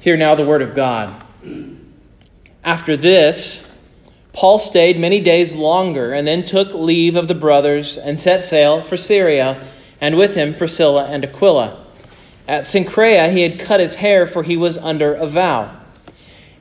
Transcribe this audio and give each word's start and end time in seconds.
Hear 0.00 0.16
now 0.16 0.34
the 0.34 0.46
word 0.46 0.62
of 0.62 0.74
God. 0.74 1.22
After 2.64 2.96
this, 2.96 3.62
Paul 4.32 4.58
stayed 4.58 4.98
many 4.98 5.20
days 5.20 5.54
longer 5.54 6.14
and 6.14 6.26
then 6.26 6.42
took 6.42 6.72
leave 6.72 7.16
of 7.16 7.28
the 7.28 7.34
brothers 7.34 7.98
and 7.98 8.18
set 8.18 8.42
sail 8.42 8.82
for 8.82 8.96
Syria, 8.96 9.62
and 10.00 10.16
with 10.16 10.34
him 10.34 10.54
Priscilla 10.54 11.04
and 11.04 11.22
Aquila. 11.22 11.84
At 12.48 12.62
Cenchreae 12.62 13.30
he 13.30 13.42
had 13.42 13.60
cut 13.60 13.80
his 13.80 13.96
hair, 13.96 14.26
for 14.26 14.42
he 14.42 14.56
was 14.56 14.78
under 14.78 15.12
a 15.12 15.26
vow. 15.26 15.78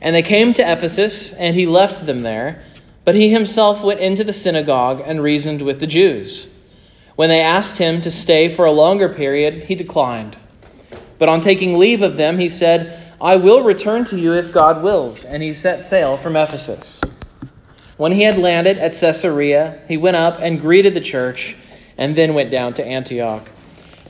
And 0.01 0.13
they 0.13 0.21
came 0.21 0.53
to 0.55 0.71
Ephesus, 0.71 1.31
and 1.31 1.55
he 1.55 1.65
left 1.65 2.05
them 2.05 2.23
there, 2.23 2.65
but 3.05 3.15
he 3.15 3.29
himself 3.29 3.81
went 3.81 4.01
into 4.01 4.25
the 4.25 4.33
synagogue 4.33 5.01
and 5.05 5.23
reasoned 5.23 5.61
with 5.61 5.79
the 5.79 5.87
Jews. 5.87 6.49
When 7.15 7.29
they 7.29 7.39
asked 7.39 7.77
him 7.77 8.01
to 8.01 8.11
stay 8.11 8.49
for 8.49 8.65
a 8.65 8.71
longer 8.73 9.07
period, 9.07 9.63
he 9.63 9.75
declined. 9.75 10.35
But 11.17 11.29
on 11.29 11.39
taking 11.39 11.77
leave 11.77 12.01
of 12.01 12.17
them, 12.17 12.37
he 12.37 12.49
said, 12.49 12.98
I 13.21 13.35
will 13.35 13.63
return 13.63 14.05
to 14.05 14.17
you 14.17 14.33
if 14.33 14.53
God 14.53 14.81
wills. 14.81 15.25
And 15.25 15.43
he 15.43 15.53
set 15.53 15.83
sail 15.83 16.15
from 16.15 16.37
Ephesus. 16.37 17.01
When 17.97 18.13
he 18.13 18.21
had 18.21 18.37
landed 18.37 18.77
at 18.77 18.93
Caesarea, 18.93 19.81
he 19.89 19.97
went 19.97 20.15
up 20.15 20.39
and 20.39 20.61
greeted 20.61 20.93
the 20.93 21.01
church, 21.01 21.57
and 21.97 22.15
then 22.15 22.33
went 22.33 22.49
down 22.49 22.75
to 22.75 22.85
Antioch. 22.85 23.49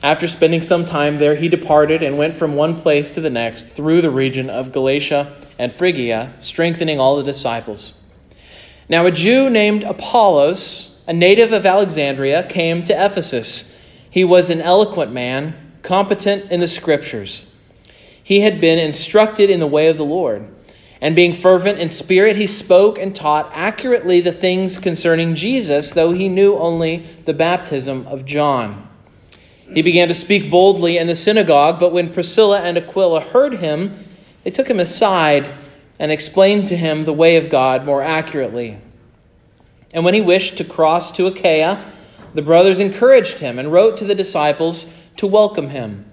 After 0.00 0.28
spending 0.28 0.62
some 0.62 0.84
time 0.84 1.18
there, 1.18 1.34
he 1.34 1.48
departed 1.48 2.02
and 2.04 2.16
went 2.16 2.36
from 2.36 2.54
one 2.54 2.80
place 2.80 3.14
to 3.14 3.20
the 3.20 3.30
next 3.30 3.66
through 3.74 4.00
the 4.00 4.10
region 4.10 4.48
of 4.48 4.70
Galatia 4.70 5.36
and 5.58 5.72
Phrygia, 5.72 6.34
strengthening 6.38 7.00
all 7.00 7.16
the 7.16 7.24
disciples. 7.24 7.94
Now, 8.88 9.06
a 9.06 9.10
Jew 9.10 9.50
named 9.50 9.82
Apollos, 9.82 10.92
a 11.08 11.12
native 11.12 11.52
of 11.52 11.66
Alexandria, 11.66 12.44
came 12.44 12.84
to 12.84 12.92
Ephesus. 12.92 13.64
He 14.08 14.22
was 14.22 14.50
an 14.50 14.60
eloquent 14.60 15.12
man, 15.12 15.72
competent 15.82 16.52
in 16.52 16.60
the 16.60 16.68
scriptures 16.68 17.44
he 18.30 18.42
had 18.42 18.60
been 18.60 18.78
instructed 18.78 19.50
in 19.50 19.58
the 19.58 19.66
way 19.66 19.88
of 19.88 19.96
the 19.96 20.04
Lord. 20.04 20.46
And 21.00 21.16
being 21.16 21.32
fervent 21.32 21.80
in 21.80 21.90
spirit, 21.90 22.36
he 22.36 22.46
spoke 22.46 22.96
and 22.96 23.12
taught 23.12 23.50
accurately 23.52 24.20
the 24.20 24.30
things 24.30 24.78
concerning 24.78 25.34
Jesus, 25.34 25.90
though 25.90 26.12
he 26.12 26.28
knew 26.28 26.54
only 26.54 26.98
the 27.24 27.34
baptism 27.34 28.06
of 28.06 28.24
John. 28.24 28.88
He 29.74 29.82
began 29.82 30.06
to 30.06 30.14
speak 30.14 30.48
boldly 30.48 30.96
in 30.96 31.08
the 31.08 31.16
synagogue, 31.16 31.80
but 31.80 31.90
when 31.90 32.14
Priscilla 32.14 32.60
and 32.60 32.78
Aquila 32.78 33.20
heard 33.20 33.54
him, 33.54 33.98
they 34.44 34.52
took 34.52 34.70
him 34.70 34.78
aside 34.78 35.52
and 35.98 36.12
explained 36.12 36.68
to 36.68 36.76
him 36.76 37.04
the 37.04 37.12
way 37.12 37.34
of 37.34 37.50
God 37.50 37.84
more 37.84 38.00
accurately. 38.00 38.78
And 39.92 40.04
when 40.04 40.14
he 40.14 40.20
wished 40.20 40.56
to 40.58 40.64
cross 40.64 41.10
to 41.16 41.26
Achaia, 41.26 41.84
the 42.34 42.42
brothers 42.42 42.78
encouraged 42.78 43.40
him 43.40 43.58
and 43.58 43.72
wrote 43.72 43.96
to 43.96 44.04
the 44.04 44.14
disciples 44.14 44.86
to 45.16 45.26
welcome 45.26 45.70
him. 45.70 46.04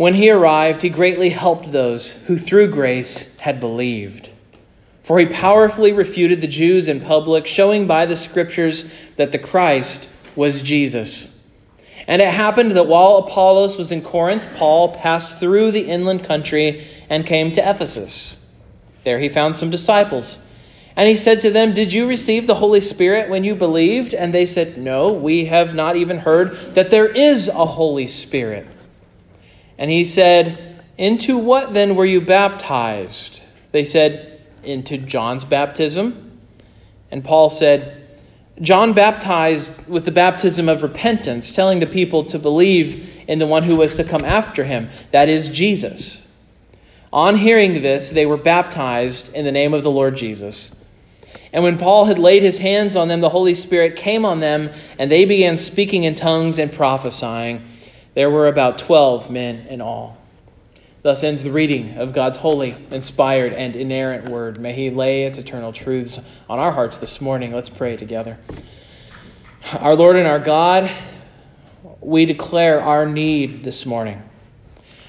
When 0.00 0.14
he 0.14 0.30
arrived, 0.30 0.80
he 0.80 0.88
greatly 0.88 1.28
helped 1.28 1.72
those 1.72 2.12
who 2.26 2.38
through 2.38 2.70
grace 2.70 3.36
had 3.40 3.60
believed. 3.60 4.30
For 5.02 5.18
he 5.18 5.26
powerfully 5.26 5.92
refuted 5.92 6.40
the 6.40 6.46
Jews 6.46 6.88
in 6.88 7.02
public, 7.02 7.46
showing 7.46 7.86
by 7.86 8.06
the 8.06 8.16
scriptures 8.16 8.86
that 9.16 9.30
the 9.30 9.38
Christ 9.38 10.08
was 10.34 10.62
Jesus. 10.62 11.34
And 12.06 12.22
it 12.22 12.32
happened 12.32 12.72
that 12.72 12.86
while 12.86 13.18
Apollos 13.18 13.76
was 13.76 13.92
in 13.92 14.00
Corinth, 14.00 14.48
Paul 14.54 14.94
passed 14.94 15.38
through 15.38 15.70
the 15.70 15.90
inland 15.90 16.24
country 16.24 16.86
and 17.10 17.26
came 17.26 17.52
to 17.52 17.70
Ephesus. 17.70 18.38
There 19.04 19.18
he 19.18 19.28
found 19.28 19.54
some 19.54 19.68
disciples. 19.68 20.38
And 20.96 21.10
he 21.10 21.16
said 21.16 21.42
to 21.42 21.50
them, 21.50 21.74
Did 21.74 21.92
you 21.92 22.06
receive 22.06 22.46
the 22.46 22.54
Holy 22.54 22.80
Spirit 22.80 23.28
when 23.28 23.44
you 23.44 23.54
believed? 23.54 24.14
And 24.14 24.32
they 24.32 24.46
said, 24.46 24.78
No, 24.78 25.12
we 25.12 25.44
have 25.44 25.74
not 25.74 25.96
even 25.96 26.20
heard 26.20 26.56
that 26.72 26.90
there 26.90 27.08
is 27.08 27.48
a 27.48 27.66
Holy 27.66 28.06
Spirit. 28.06 28.66
And 29.80 29.90
he 29.90 30.04
said, 30.04 30.84
Into 30.98 31.38
what 31.38 31.72
then 31.72 31.96
were 31.96 32.04
you 32.04 32.20
baptized? 32.20 33.42
They 33.72 33.84
said, 33.84 34.42
Into 34.62 34.98
John's 34.98 35.42
baptism. 35.42 36.38
And 37.10 37.24
Paul 37.24 37.48
said, 37.48 37.96
John 38.60 38.92
baptized 38.92 39.72
with 39.88 40.04
the 40.04 40.12
baptism 40.12 40.68
of 40.68 40.82
repentance, 40.82 41.50
telling 41.50 41.78
the 41.78 41.86
people 41.86 42.24
to 42.26 42.38
believe 42.38 43.24
in 43.26 43.38
the 43.38 43.46
one 43.46 43.62
who 43.62 43.76
was 43.76 43.94
to 43.94 44.04
come 44.04 44.24
after 44.24 44.64
him, 44.64 44.90
that 45.12 45.30
is, 45.30 45.48
Jesus. 45.48 46.26
On 47.10 47.36
hearing 47.36 47.80
this, 47.80 48.10
they 48.10 48.26
were 48.26 48.36
baptized 48.36 49.34
in 49.34 49.46
the 49.46 49.50
name 49.50 49.72
of 49.72 49.82
the 49.82 49.90
Lord 49.90 50.14
Jesus. 50.14 50.74
And 51.54 51.64
when 51.64 51.78
Paul 51.78 52.04
had 52.04 52.18
laid 52.18 52.42
his 52.42 52.58
hands 52.58 52.96
on 52.96 53.08
them, 53.08 53.22
the 53.22 53.30
Holy 53.30 53.54
Spirit 53.54 53.96
came 53.96 54.26
on 54.26 54.40
them, 54.40 54.70
and 54.98 55.10
they 55.10 55.24
began 55.24 55.56
speaking 55.56 56.04
in 56.04 56.14
tongues 56.14 56.58
and 56.58 56.70
prophesying. 56.70 57.64
There 58.14 58.30
were 58.30 58.48
about 58.48 58.78
12 58.78 59.30
men 59.30 59.66
in 59.68 59.80
all. 59.80 60.18
Thus 61.02 61.24
ends 61.24 61.42
the 61.42 61.50
reading 61.50 61.96
of 61.96 62.12
God's 62.12 62.36
holy, 62.36 62.74
inspired, 62.90 63.52
and 63.54 63.74
inerrant 63.74 64.28
word. 64.28 64.60
May 64.60 64.74
He 64.74 64.90
lay 64.90 65.24
its 65.24 65.38
eternal 65.38 65.72
truths 65.72 66.20
on 66.48 66.58
our 66.58 66.72
hearts 66.72 66.98
this 66.98 67.20
morning. 67.20 67.52
Let's 67.52 67.70
pray 67.70 67.96
together. 67.96 68.38
Our 69.78 69.94
Lord 69.94 70.16
and 70.16 70.26
our 70.26 70.40
God, 70.40 70.90
we 72.00 72.26
declare 72.26 72.80
our 72.80 73.06
need 73.06 73.64
this 73.64 73.86
morning. 73.86 74.22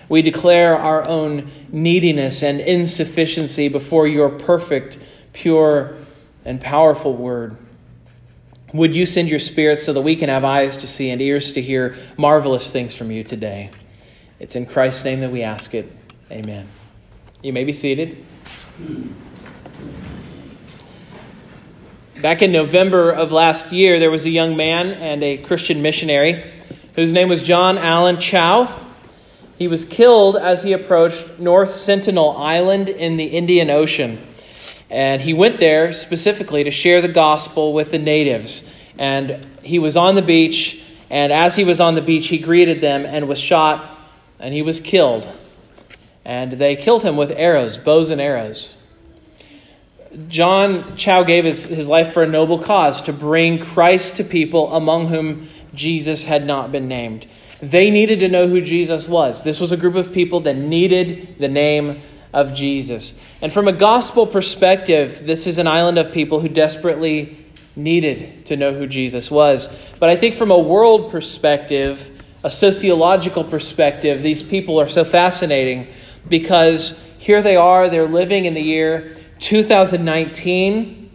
We 0.08 0.22
declare 0.22 0.78
our 0.78 1.08
own 1.10 1.50
neediness 1.70 2.44
and 2.44 2.62
insufficiency 2.62 3.68
before 3.68 4.08
your 4.08 4.30
perfect, 4.30 5.00
pure, 5.34 5.96
and 6.46 6.62
powerful 6.62 7.16
word. 7.16 7.58
Would 8.74 8.96
you 8.96 9.06
send 9.06 9.28
your 9.28 9.40
spirit 9.40 9.80
so 9.80 9.92
that 9.94 10.02
we 10.02 10.16
can 10.16 10.30
have 10.30 10.46
eyes 10.46 10.78
to 10.78 10.88
see 10.88 11.10
and 11.10 11.22
ears 11.22 11.54
to 11.54 11.62
hear 11.62 11.98
marvelous 12.18 12.72
things 12.72 12.96
from 12.96 13.12
you 13.12 13.24
today? 13.24 13.70
It's 14.40 14.56
in 14.56 14.66
Christ's 14.66 15.04
name 15.04 15.20
that 15.20 15.32
we 15.32 15.44
ask 15.44 15.74
it. 15.74 15.92
Amen. 16.32 16.68
You 17.44 17.52
may 17.52 17.66
be 17.66 17.74
seated. 17.74 18.24
Back 22.22 22.42
in 22.42 22.52
November 22.52 23.12
of 23.12 23.32
last 23.32 23.72
year, 23.72 24.00
there 24.00 24.12
was 24.12 24.26
a 24.26 24.30
young 24.30 24.56
man 24.56 24.92
and 24.92 25.22
a 25.24 25.38
Christian 25.38 25.82
missionary 25.82 26.44
whose 26.96 27.12
name 27.12 27.30
was 27.30 27.44
John 27.44 27.78
Allen 27.78 28.20
Chau. 28.22 28.70
He 29.58 29.68
was 29.68 29.86
killed 29.86 30.38
as 30.38 30.64
he 30.64 30.72
approached 30.74 31.40
North 31.40 31.76
Sentinel 31.76 32.38
Island 32.38 32.90
in 32.90 33.18
the 33.18 33.26
Indian 33.26 33.70
Ocean. 33.70 34.18
And 34.92 35.22
he 35.22 35.34
went 35.34 35.58
there 35.58 35.94
specifically 35.94 36.66
to 36.66 36.72
share 36.72 37.02
the 37.02 37.08
gospel 37.08 37.72
with 37.72 37.92
the 37.92 37.98
natives. 37.98 38.64
And 39.00 39.48
he 39.64 39.80
was 39.80 39.96
on 39.96 40.16
the 40.16 40.22
beach, 40.22 40.82
and 41.10 41.32
as 41.32 41.56
he 41.56 41.64
was 41.64 41.80
on 41.80 41.96
the 41.96 42.02
beach, 42.02 42.28
he 42.28 42.38
greeted 42.38 42.82
them 42.82 43.06
and 43.06 43.30
was 43.30 43.40
shot, 43.40 43.90
and 44.38 44.54
he 44.54 44.62
was 44.62 44.82
killed. 44.82 45.32
And 46.26 46.52
they 46.52 46.76
killed 46.76 47.04
him 47.04 47.16
with 47.16 47.32
arrows, 47.32 47.78
bows 47.78 48.10
and 48.10 48.20
arrows. 48.20 48.76
John 50.28 50.98
Chau 50.98 51.24
gave 51.24 51.46
his, 51.46 51.66
his 51.66 51.88
life 51.88 52.12
for 52.12 52.24
a 52.24 52.28
noble 52.28 52.60
cause 52.60 53.04
to 53.04 53.14
bring 53.14 53.60
Christ 53.60 54.18
to 54.18 54.26
people 54.26 54.74
among 54.74 55.08
whom 55.08 55.48
Jesus 55.74 56.26
had 56.26 56.46
not 56.46 56.72
been 56.72 56.90
named. 56.90 57.28
They 57.62 57.92
needed 57.92 58.20
to 58.20 58.28
know 58.28 58.50
who 58.50 58.60
Jesus 58.60 59.08
was. 59.08 59.44
This 59.44 59.62
was 59.62 59.72
a 59.72 59.78
group 59.78 59.96
of 59.96 60.12
people 60.12 60.42
that 60.42 60.58
needed 60.58 61.38
the 61.40 61.48
name 61.48 62.02
of 62.34 62.54
Jesus. 62.54 63.20
And 63.42 63.52
from 63.52 63.68
a 63.68 63.74
gospel 63.74 64.26
perspective, 64.26 65.24
this 65.26 65.48
is 65.48 65.58
an 65.58 65.68
island 65.68 65.98
of 65.98 66.12
people 66.12 66.40
who 66.40 66.50
desperately 66.50 67.38
needed 67.76 68.46
to 68.48 68.56
know 68.56 68.74
who 68.74 68.88
Jesus 68.88 69.32
was. 69.32 69.70
But 70.00 70.10
I 70.10 70.16
think 70.16 70.36
from 70.36 70.52
a 70.52 70.60
world 70.60 71.12
perspective, 71.12 72.22
a 72.44 72.52
sociological 72.52 73.44
perspective, 73.44 74.22
these 74.22 74.44
people 74.44 74.80
are 74.80 74.90
so 74.90 75.06
fascinating 75.06 75.88
because 76.28 77.00
here 77.18 77.42
they 77.42 77.56
are, 77.56 77.90
they're 77.90 78.08
living 78.08 78.46
in 78.46 78.54
the 78.54 78.62
year 78.62 79.16
2019, 79.40 81.12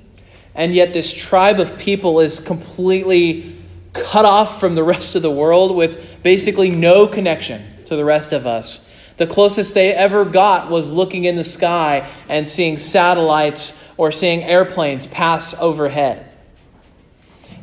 and 0.55 0.75
yet 0.75 0.93
this 0.93 1.13
tribe 1.13 1.61
of 1.61 1.77
people 1.79 2.21
is 2.21 2.41
completely 2.41 3.57
cut 3.93 4.25
off 4.25 4.61
from 4.61 4.75
the 4.75 4.85
rest 4.85 5.17
of 5.17 5.23
the 5.23 5.31
world 5.31 5.75
with 5.75 6.23
basically 6.23 6.71
no 6.71 7.07
connection 7.07 7.85
to 7.87 7.97
the 7.97 8.05
rest 8.05 8.33
of 8.33 8.47
us. 8.47 8.86
The 9.17 9.27
closest 9.27 9.75
they 9.75 9.93
ever 9.93 10.25
got 10.25 10.71
was 10.71 10.93
looking 10.93 11.25
in 11.25 11.37
the 11.37 11.45
sky 11.45 12.09
and 12.29 12.49
seeing 12.49 12.79
satellites 12.79 13.73
or 13.97 14.13
seeing 14.13 14.43
airplanes 14.43 15.07
pass 15.07 15.55
overhead. 15.55 16.31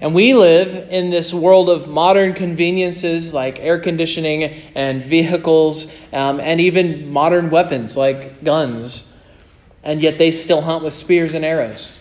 And 0.01 0.13
we 0.13 0.33
live 0.33 0.89
in 0.89 1.11
this 1.11 1.33
world 1.33 1.69
of 1.69 1.87
modern 1.87 2.33
conveniences 2.33 3.33
like 3.33 3.59
air 3.59 3.79
conditioning 3.79 4.43
and 4.75 5.01
vehicles 5.01 5.93
um, 6.11 6.39
and 6.39 6.59
even 6.59 7.09
modern 7.09 7.49
weapons 7.49 7.95
like 7.95 8.43
guns. 8.43 9.05
And 9.83 10.01
yet 10.01 10.17
they 10.17 10.31
still 10.31 10.61
hunt 10.61 10.83
with 10.83 10.93
spears 10.93 11.33
and 11.35 11.45
arrows. 11.45 11.97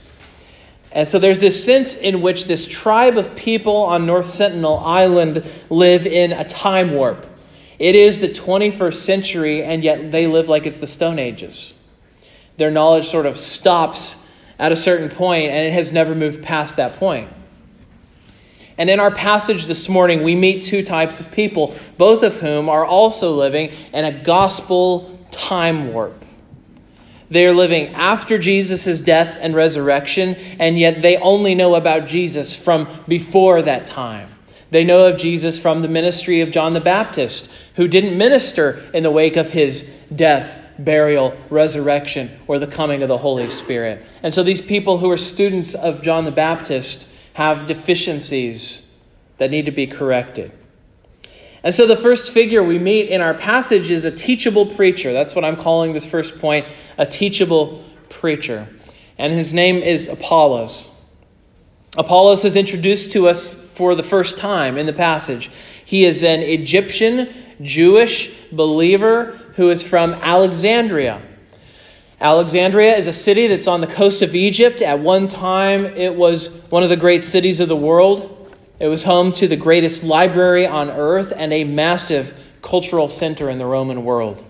And 0.91 1.06
so 1.06 1.19
there's 1.19 1.41
this 1.41 1.65
sense 1.65 1.94
in 1.94 2.23
which 2.23 2.47
this 2.47 2.67
tribe 2.67 3.19
of 3.19 3.37
people 3.37 3.76
on 3.76 4.06
North 4.06 4.26
Sentinel 4.26 4.79
Island 4.79 5.49
live 5.71 6.06
in 6.06 6.32
a 6.32 6.44
time 6.44 6.93
warp 6.93 7.26
it 7.79 7.95
is 7.95 8.21
the 8.21 8.29
21st 8.29 8.95
century, 8.95 9.63
and 9.63 9.83
yet 9.83 10.13
they 10.13 10.27
live 10.27 10.49
like 10.49 10.67
it's 10.67 10.79
the 10.79 10.87
Stone 10.87 11.19
Ages. 11.19 11.75
Their 12.57 12.71
knowledge 12.71 13.09
sort 13.09 13.27
of 13.27 13.37
stops 13.37 14.17
at 14.59 14.73
a 14.73 14.77
certain 14.77 15.09
point, 15.09 15.47
and 15.47 15.67
it 15.67 15.73
has 15.73 15.93
never 15.93 16.15
moved 16.15 16.43
past 16.43 16.77
that 16.77 16.97
point. 16.97 17.29
And 18.79 18.89
in 18.89 19.01
our 19.01 19.11
passage 19.11 19.67
this 19.67 19.89
morning, 19.89 20.23
we 20.23 20.35
meet 20.35 20.65
two 20.65 20.83
types 20.83 21.21
of 21.21 21.31
people, 21.31 21.75
both 21.99 22.23
of 22.23 22.41
whom 22.41 22.69
are 22.69 22.85
also 22.85 23.33
living 23.33 23.71
in 23.93 24.05
a 24.05 24.23
gospel 24.23 25.19
time 25.31 25.93
warp. 25.93 26.25
They 27.31 27.47
are 27.47 27.55
living 27.55 27.95
after 27.95 28.39
Jesus' 28.39 29.01
death 29.01 29.39
and 29.41 29.55
resurrection, 29.55 30.35
and 30.59 30.79
yet 30.79 31.01
they 31.01 31.17
only 31.17 31.55
know 31.55 31.75
about 31.75 32.07
Jesus 32.07 32.55
from 32.55 32.89
before 33.09 33.63
that 33.63 33.87
time. 33.87 34.31
They 34.73 34.85
know 34.85 35.05
of 35.05 35.19
Jesus 35.19 35.59
from 35.59 35.83
the 35.83 35.89
ministry 35.89 36.41
of 36.41 36.51
John 36.51 36.73
the 36.73 36.81
Baptist, 36.81 37.47
who 37.77 37.87
didn't 37.87 38.17
minister 38.17 38.83
in 38.95 39.03
the 39.03 39.11
wake 39.11 39.37
of 39.37 39.51
his 39.51 39.83
death, 40.17 40.59
burial, 40.79 41.37
resurrection, 41.51 42.31
or 42.47 42.59
the 42.59 42.67
coming 42.67 43.03
of 43.03 43.09
the 43.09 43.19
Holy 43.19 43.51
Spirit. 43.51 44.03
And 44.23 44.33
so 44.33 44.43
these 44.43 44.63
people 44.63 44.97
who 44.97 45.11
are 45.11 45.19
students 45.19 45.75
of 45.75 46.01
John 46.01 46.25
the 46.25 46.31
Baptist 46.31 47.07
have 47.35 47.67
deficiencies 47.67 48.91
that 49.37 49.51
need 49.51 49.67
to 49.67 49.73
be 49.73 49.87
corrected. 49.87 50.55
And 51.63 51.75
so 51.75 51.87
the 51.87 51.95
first 51.95 52.31
figure 52.31 52.63
we 52.63 52.79
meet 52.79 53.11
in 53.11 53.21
our 53.21 53.35
passage 53.35 53.91
is 53.91 54.07
a 54.07 54.11
teachable 54.11 54.65
preacher. 54.65 55.13
That's 55.13 55.35
what 55.35 55.45
I'm 55.45 55.57
calling 55.57 55.93
this 55.93 56.07
first 56.07 56.39
point 56.39 56.67
a 56.97 57.05
teachable 57.05 57.85
preacher. 58.09 58.69
And 59.19 59.35
his 59.35 59.53
name 59.53 59.83
is 59.83 60.09
Apollos. 60.09 60.89
Apollos 61.99 62.47
is 62.47 62.57
introduced 62.57 63.13
to 63.13 63.29
us 63.29 63.55
for 63.75 63.95
the 63.95 64.03
first 64.03 64.37
time 64.37 64.77
in 64.77 64.87
the 64.87 64.93
passage. 64.93 65.51
He 65.85 66.05
is 66.05 66.23
an 66.23 66.41
Egyptian 66.41 67.33
Jewish 67.61 68.31
believer 68.51 69.39
who 69.57 69.71
is 69.71 69.83
from 69.83 70.15
Alexandria. 70.15 71.23
Alexandria 72.21 72.97
is 72.97 73.07
a 73.07 73.13
city 73.13 73.49
that's 73.49 73.67
on 73.67 73.81
the 73.81 73.87
coast 73.87 74.23
of 74.23 74.35
Egypt. 74.35 74.81
At 74.81 75.01
one 75.01 75.27
time, 75.27 75.85
it 75.85 76.15
was 76.15 76.49
one 76.71 76.83
of 76.83 76.89
the 76.89 76.97
great 76.97 77.25
cities 77.25 77.59
of 77.59 77.69
the 77.69 77.77
world. 77.77 78.51
It 78.79 78.87
was 78.87 79.03
home 79.03 79.33
to 79.35 79.49
the 79.49 79.57
greatest 79.57 80.03
library 80.03 80.67
on 80.67 80.89
earth 80.89 81.33
and 81.35 81.53
a 81.53 81.65
massive 81.65 82.39
cultural 82.63 83.09
center 83.09 83.51
in 83.51 83.59
the 83.59 83.67
Roman 83.67 84.05
world. 84.05 84.45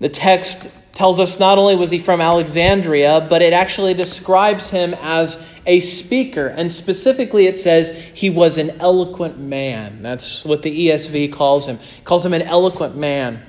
The 0.00 0.08
text 0.08 0.68
tells 0.96 1.20
us 1.20 1.38
not 1.38 1.58
only 1.58 1.76
was 1.76 1.90
he 1.90 1.98
from 1.98 2.22
Alexandria, 2.22 3.26
but 3.28 3.42
it 3.42 3.52
actually 3.52 3.92
describes 3.92 4.70
him 4.70 4.94
as 5.02 5.38
a 5.66 5.80
speaker. 5.80 6.46
And 6.46 6.72
specifically, 6.72 7.46
it 7.46 7.58
says 7.58 7.90
he 7.90 8.30
was 8.30 8.56
an 8.56 8.80
eloquent 8.80 9.38
man. 9.38 10.00
That's 10.00 10.42
what 10.42 10.62
the 10.62 10.88
ESV 10.88 11.34
calls 11.34 11.66
him. 11.66 11.78
It 11.98 12.04
calls 12.04 12.24
him 12.24 12.32
an 12.32 12.40
eloquent 12.40 12.96
man. 12.96 13.44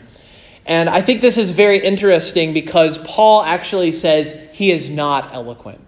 And 0.66 0.90
I 0.90 1.02
think 1.02 1.22
this 1.22 1.38
is 1.38 1.52
very 1.52 1.80
interesting 1.80 2.52
because 2.52 2.98
Paul 2.98 3.44
actually 3.44 3.94
says 3.94 4.38
he 4.52 4.70
is 4.70 4.90
not 4.90 5.34
eloquent. 5.34 5.80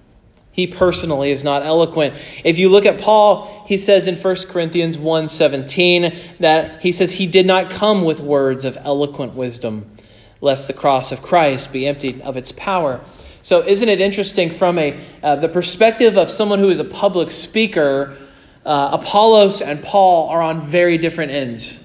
He 0.53 0.65
personally 0.65 1.31
is 1.31 1.43
not 1.43 1.63
eloquent. 1.63 2.15
If 2.45 2.57
you 2.57 2.69
look 2.69 2.85
at 2.85 3.01
Paul, 3.01 3.65
he 3.67 3.77
says 3.77 4.07
in 4.07 4.15
1 4.15 4.47
Corinthians 4.47 4.97
1:17 4.97 6.17
that 6.39 6.81
he 6.81 6.93
says 6.93 7.11
he 7.11 7.27
did 7.27 7.45
not 7.45 7.69
come 7.69 8.05
with 8.05 8.21
words 8.21 8.63
of 8.63 8.77
eloquent 8.77 9.35
wisdom, 9.35 9.91
lest 10.41 10.67
the 10.67 10.73
cross 10.73 11.11
of 11.11 11.21
Christ 11.21 11.71
be 11.71 11.87
emptied 11.87 12.21
of 12.21 12.37
its 12.37 12.51
power. 12.51 13.01
So 13.41 13.65
isn't 13.65 13.87
it 13.87 14.01
interesting 14.01 14.51
from 14.51 14.77
a 14.77 14.99
uh, 15.23 15.35
the 15.37 15.49
perspective 15.49 16.17
of 16.17 16.29
someone 16.29 16.59
who 16.59 16.69
is 16.69 16.79
a 16.79 16.83
public 16.83 17.31
speaker, 17.31 18.17
uh, 18.65 18.89
Apollos 18.93 19.61
and 19.61 19.81
Paul 19.81 20.29
are 20.29 20.41
on 20.41 20.61
very 20.61 20.97
different 20.97 21.31
ends 21.31 21.83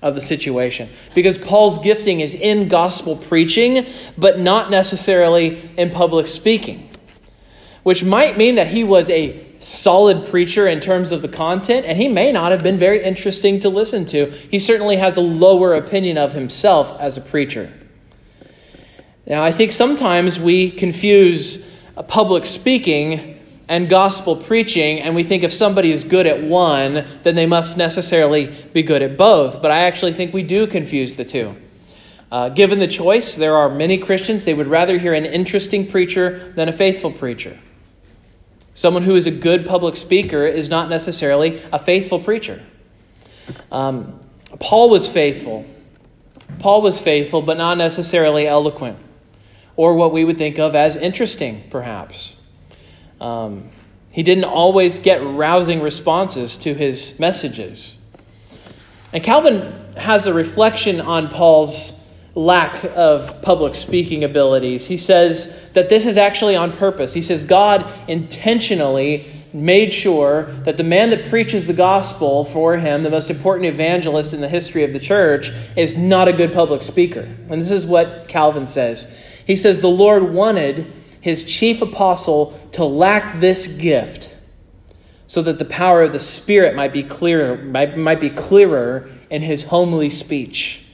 of 0.00 0.14
the 0.14 0.20
situation 0.20 0.88
because 1.14 1.38
Paul's 1.38 1.78
gifting 1.78 2.20
is 2.20 2.34
in 2.34 2.68
gospel 2.68 3.16
preaching, 3.16 3.86
but 4.16 4.38
not 4.38 4.70
necessarily 4.70 5.70
in 5.76 5.90
public 5.90 6.26
speaking 6.26 6.88
which 7.88 8.04
might 8.04 8.36
mean 8.36 8.56
that 8.56 8.66
he 8.66 8.84
was 8.84 9.08
a 9.08 9.46
solid 9.60 10.28
preacher 10.28 10.68
in 10.68 10.80
terms 10.80 11.12
of 11.12 11.22
the 11.22 11.28
content, 11.28 11.86
and 11.86 11.98
he 11.98 12.08
may 12.08 12.32
not 12.32 12.52
have 12.52 12.62
been 12.62 12.78
very 12.78 13.02
interesting 13.02 13.60
to 13.60 13.68
listen 13.68 14.06
to. 14.06 14.26
He 14.26 14.58
certainly 14.58 14.96
has 14.96 15.16
a 15.16 15.20
lower 15.20 15.74
opinion 15.74 16.18
of 16.18 16.32
himself 16.32 16.98
as 17.00 17.16
a 17.16 17.20
preacher. 17.20 17.72
Now, 19.26 19.44
I 19.44 19.52
think 19.52 19.72
sometimes 19.72 20.38
we 20.38 20.70
confuse 20.70 21.64
public 22.06 22.46
speaking 22.46 23.38
and 23.68 23.88
gospel 23.88 24.36
preaching, 24.36 25.00
and 25.00 25.14
we 25.14 25.22
think 25.22 25.42
if 25.42 25.52
somebody 25.52 25.92
is 25.92 26.04
good 26.04 26.26
at 26.26 26.42
one, 26.42 27.04
then 27.22 27.34
they 27.34 27.44
must 27.44 27.76
necessarily 27.76 28.46
be 28.72 28.82
good 28.82 29.02
at 29.02 29.18
both. 29.18 29.60
But 29.60 29.70
I 29.70 29.80
actually 29.80 30.14
think 30.14 30.32
we 30.32 30.42
do 30.42 30.66
confuse 30.66 31.16
the 31.16 31.24
two. 31.24 31.54
Uh, 32.32 32.48
given 32.48 32.78
the 32.78 32.86
choice, 32.86 33.36
there 33.36 33.56
are 33.56 33.68
many 33.68 33.98
Christians, 33.98 34.44
they 34.44 34.54
would 34.54 34.66
rather 34.66 34.98
hear 34.98 35.14
an 35.14 35.26
interesting 35.26 35.86
preacher 35.86 36.52
than 36.56 36.68
a 36.68 36.72
faithful 36.72 37.12
preacher. 37.12 37.58
Someone 38.78 39.02
who 39.02 39.16
is 39.16 39.26
a 39.26 39.32
good 39.32 39.66
public 39.66 39.96
speaker 39.96 40.46
is 40.46 40.68
not 40.68 40.88
necessarily 40.88 41.60
a 41.72 41.80
faithful 41.80 42.20
preacher. 42.20 42.64
Um, 43.72 44.20
Paul 44.60 44.88
was 44.88 45.08
faithful. 45.08 45.66
Paul 46.60 46.80
was 46.82 47.00
faithful, 47.00 47.42
but 47.42 47.56
not 47.56 47.76
necessarily 47.76 48.46
eloquent, 48.46 48.96
or 49.74 49.94
what 49.94 50.12
we 50.12 50.24
would 50.24 50.38
think 50.38 50.60
of 50.60 50.76
as 50.76 50.94
interesting, 50.94 51.64
perhaps. 51.70 52.36
Um, 53.20 53.70
he 54.12 54.22
didn't 54.22 54.44
always 54.44 55.00
get 55.00 55.24
rousing 55.24 55.82
responses 55.82 56.56
to 56.58 56.72
his 56.72 57.18
messages. 57.18 57.96
And 59.12 59.24
Calvin 59.24 59.72
has 59.96 60.26
a 60.26 60.32
reflection 60.32 61.00
on 61.00 61.30
Paul's 61.30 61.97
lack 62.38 62.84
of 62.94 63.42
public 63.42 63.74
speaking 63.74 64.22
abilities. 64.22 64.86
He 64.86 64.96
says 64.96 65.60
that 65.72 65.88
this 65.88 66.06
is 66.06 66.16
actually 66.16 66.54
on 66.54 66.70
purpose. 66.72 67.12
He 67.12 67.20
says 67.20 67.42
God 67.42 67.84
intentionally 68.08 69.26
made 69.52 69.92
sure 69.92 70.44
that 70.62 70.76
the 70.76 70.84
man 70.84 71.10
that 71.10 71.28
preaches 71.28 71.66
the 71.66 71.72
gospel 71.72 72.44
for 72.44 72.76
him, 72.76 73.02
the 73.02 73.10
most 73.10 73.28
important 73.28 73.66
evangelist 73.66 74.32
in 74.32 74.40
the 74.40 74.48
history 74.48 74.84
of 74.84 74.92
the 74.92 75.00
church, 75.00 75.50
is 75.76 75.96
not 75.96 76.28
a 76.28 76.32
good 76.32 76.52
public 76.52 76.82
speaker. 76.82 77.22
And 77.22 77.60
this 77.60 77.72
is 77.72 77.86
what 77.86 78.28
Calvin 78.28 78.68
says. 78.68 79.12
He 79.44 79.56
says 79.56 79.80
the 79.80 79.88
Lord 79.88 80.32
wanted 80.32 80.92
his 81.20 81.42
chief 81.42 81.82
apostle 81.82 82.56
to 82.72 82.84
lack 82.84 83.40
this 83.40 83.66
gift 83.66 84.32
so 85.26 85.42
that 85.42 85.58
the 85.58 85.64
power 85.64 86.02
of 86.02 86.12
the 86.12 86.20
Spirit 86.20 86.76
might 86.76 86.92
be 86.92 87.02
clearer, 87.02 87.56
might, 87.56 87.96
might 87.96 88.20
be 88.20 88.30
clearer 88.30 89.10
in 89.28 89.42
his 89.42 89.64
homely 89.64 90.08
speech. 90.08 90.84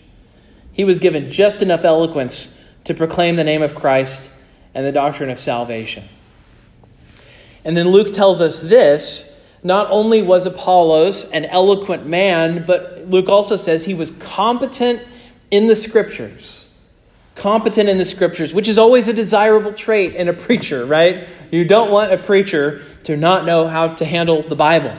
He 0.75 0.85
was 0.85 0.99
given 0.99 1.31
just 1.31 1.62
enough 1.62 1.85
eloquence 1.85 2.55
to 2.85 2.93
proclaim 2.94 3.37
the 3.37 3.44
name 3.44 3.62
of 3.62 3.75
Christ 3.75 4.31
and 4.75 4.85
the 4.85 4.93
doctrine 4.93 5.31
of 5.31 5.41
salvation. 5.41 6.09
And 7.65 7.76
then 7.76 7.88
Luke 7.88 8.12
tells 8.12 8.41
us 8.41 8.61
this 8.61 9.32
not 9.62 9.91
only 9.91 10.21
was 10.21 10.44
Apollos 10.44 11.25
an 11.31 11.47
eloquent 11.47 12.06
man, 12.06 12.65
but 12.67 13.09
Luke 13.09 13.29
also 13.29 13.56
says 13.56 13.85
he 13.85 13.94
was 13.94 14.11
competent 14.11 15.00
in 15.50 15.69
the 15.69 15.76
scriptures. 15.76 16.67
Competent 17.37 17.88
in 17.88 17.97
the 17.97 18.04
scriptures, 18.04 18.52
which 18.52 18.69
is 18.69 18.76
always 18.76 19.09
a 19.09 19.12
desirable 19.12 19.73
trait 19.73 20.14
in 20.14 20.28
a 20.28 20.33
preacher, 20.33 20.85
right? 20.85 21.26
You 21.50 21.64
don't 21.64 21.90
want 21.90 22.12
a 22.12 22.19
preacher 22.19 22.83
to 23.04 23.16
not 23.16 23.47
know 23.47 23.66
how 23.66 23.95
to 23.95 24.04
handle 24.04 24.43
the 24.43 24.54
Bible. 24.54 24.97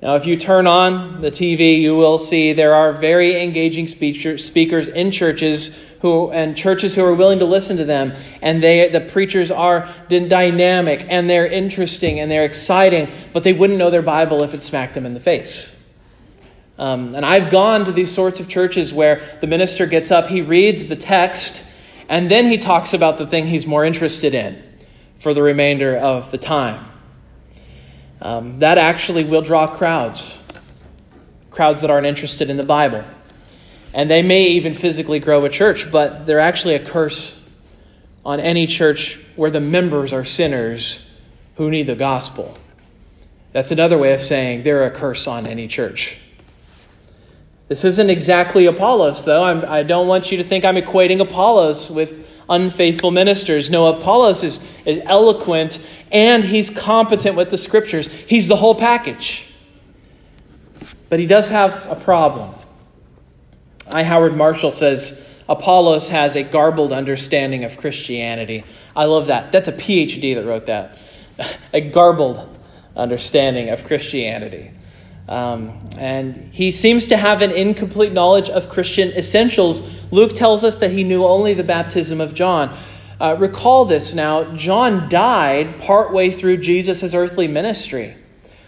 Now, 0.00 0.14
if 0.14 0.26
you 0.26 0.36
turn 0.36 0.68
on 0.68 1.20
the 1.20 1.30
TV, 1.30 1.80
you 1.80 1.96
will 1.96 2.18
see 2.18 2.52
there 2.52 2.74
are 2.74 2.92
very 2.92 3.42
engaging 3.42 3.88
speakers 3.88 4.88
in 4.88 5.10
churches 5.10 5.74
who 6.00 6.30
and 6.30 6.56
churches 6.56 6.94
who 6.94 7.04
are 7.04 7.14
willing 7.14 7.40
to 7.40 7.44
listen 7.44 7.78
to 7.78 7.84
them, 7.84 8.12
and 8.40 8.62
they 8.62 8.88
the 8.88 9.00
preachers 9.00 9.50
are 9.50 9.92
dynamic 10.08 11.04
and 11.08 11.28
they're 11.28 11.46
interesting 11.46 12.20
and 12.20 12.30
they're 12.30 12.44
exciting, 12.44 13.10
but 13.32 13.42
they 13.42 13.52
wouldn't 13.52 13.78
know 13.78 13.90
their 13.90 14.02
Bible 14.02 14.44
if 14.44 14.54
it 14.54 14.62
smacked 14.62 14.94
them 14.94 15.04
in 15.04 15.14
the 15.14 15.20
face. 15.20 15.74
Um, 16.78 17.16
and 17.16 17.26
I've 17.26 17.50
gone 17.50 17.86
to 17.86 17.92
these 17.92 18.12
sorts 18.12 18.38
of 18.38 18.46
churches 18.46 18.94
where 18.94 19.20
the 19.40 19.48
minister 19.48 19.86
gets 19.86 20.12
up, 20.12 20.28
he 20.28 20.42
reads 20.42 20.86
the 20.86 20.94
text, 20.94 21.64
and 22.08 22.30
then 22.30 22.46
he 22.46 22.58
talks 22.58 22.94
about 22.94 23.18
the 23.18 23.26
thing 23.26 23.46
he's 23.46 23.66
more 23.66 23.84
interested 23.84 24.32
in 24.32 24.62
for 25.18 25.34
the 25.34 25.42
remainder 25.42 25.96
of 25.96 26.30
the 26.30 26.38
time. 26.38 26.87
Um, 28.20 28.58
that 28.58 28.78
actually 28.78 29.24
will 29.24 29.42
draw 29.42 29.66
crowds, 29.66 30.40
crowds 31.50 31.82
that 31.82 31.90
aren't 31.90 32.06
interested 32.06 32.50
in 32.50 32.56
the 32.56 32.66
Bible. 32.66 33.04
And 33.94 34.10
they 34.10 34.22
may 34.22 34.48
even 34.48 34.74
physically 34.74 35.20
grow 35.20 35.44
a 35.44 35.48
church, 35.48 35.90
but 35.90 36.26
they're 36.26 36.40
actually 36.40 36.74
a 36.74 36.84
curse 36.84 37.40
on 38.24 38.40
any 38.40 38.66
church 38.66 39.18
where 39.36 39.50
the 39.50 39.60
members 39.60 40.12
are 40.12 40.24
sinners 40.24 41.00
who 41.56 41.70
need 41.70 41.86
the 41.86 41.94
gospel. 41.94 42.54
That's 43.52 43.70
another 43.70 43.96
way 43.96 44.12
of 44.12 44.22
saying 44.22 44.64
they're 44.64 44.84
a 44.84 44.90
curse 44.90 45.26
on 45.26 45.46
any 45.46 45.68
church. 45.68 46.16
This 47.68 47.84
isn't 47.84 48.10
exactly 48.10 48.66
Apollos, 48.66 49.24
though. 49.24 49.44
I'm, 49.44 49.64
I 49.64 49.82
do 49.82 49.88
not 49.88 50.06
want 50.06 50.30
you 50.32 50.38
to 50.38 50.44
think 50.44 50.64
I'm 50.64 50.76
equating 50.76 51.20
Apollos 51.20 51.90
with 51.90 52.26
unfaithful 52.48 53.10
ministers. 53.10 53.70
No, 53.70 53.86
Apollos 53.86 54.42
is, 54.42 54.60
is 54.84 55.00
eloquent 55.04 55.78
and 56.10 56.44
he's 56.44 56.70
competent 56.70 57.36
with 57.36 57.50
the 57.50 57.58
scriptures. 57.58 58.08
He's 58.08 58.48
the 58.48 58.56
whole 58.56 58.74
package. 58.74 59.46
But 61.08 61.20
he 61.20 61.26
does 61.26 61.48
have 61.48 61.90
a 61.90 61.96
problem. 61.96 62.54
I. 63.86 64.02
Howard 64.02 64.36
Marshall 64.36 64.72
says 64.72 65.24
Apollos 65.48 66.08
has 66.08 66.36
a 66.36 66.42
garbled 66.42 66.92
understanding 66.92 67.64
of 67.64 67.78
Christianity. 67.78 68.64
I 68.94 69.06
love 69.06 69.26
that. 69.26 69.50
That's 69.52 69.68
a 69.68 69.72
PhD 69.72 70.34
that 70.34 70.44
wrote 70.44 70.66
that. 70.66 70.98
a 71.72 71.80
garbled 71.80 72.56
understanding 72.94 73.70
of 73.70 73.84
Christianity. 73.84 74.72
Um, 75.28 75.78
and 75.98 76.48
he 76.52 76.70
seems 76.70 77.08
to 77.08 77.16
have 77.16 77.42
an 77.42 77.50
incomplete 77.50 78.12
knowledge 78.12 78.48
of 78.48 78.70
Christian 78.70 79.10
essentials. 79.10 79.82
Luke 80.10 80.34
tells 80.34 80.64
us 80.64 80.76
that 80.76 80.90
he 80.90 81.04
knew 81.04 81.24
only 81.24 81.52
the 81.52 81.64
baptism 81.64 82.20
of 82.20 82.34
John. 82.34 82.76
Uh, 83.20 83.36
recall 83.38 83.84
this 83.84 84.14
now 84.14 84.44
John 84.54 85.08
died 85.08 85.80
partway 85.80 86.30
through 86.30 86.58
Jesus' 86.58 87.14
earthly 87.14 87.46
ministry. 87.46 88.16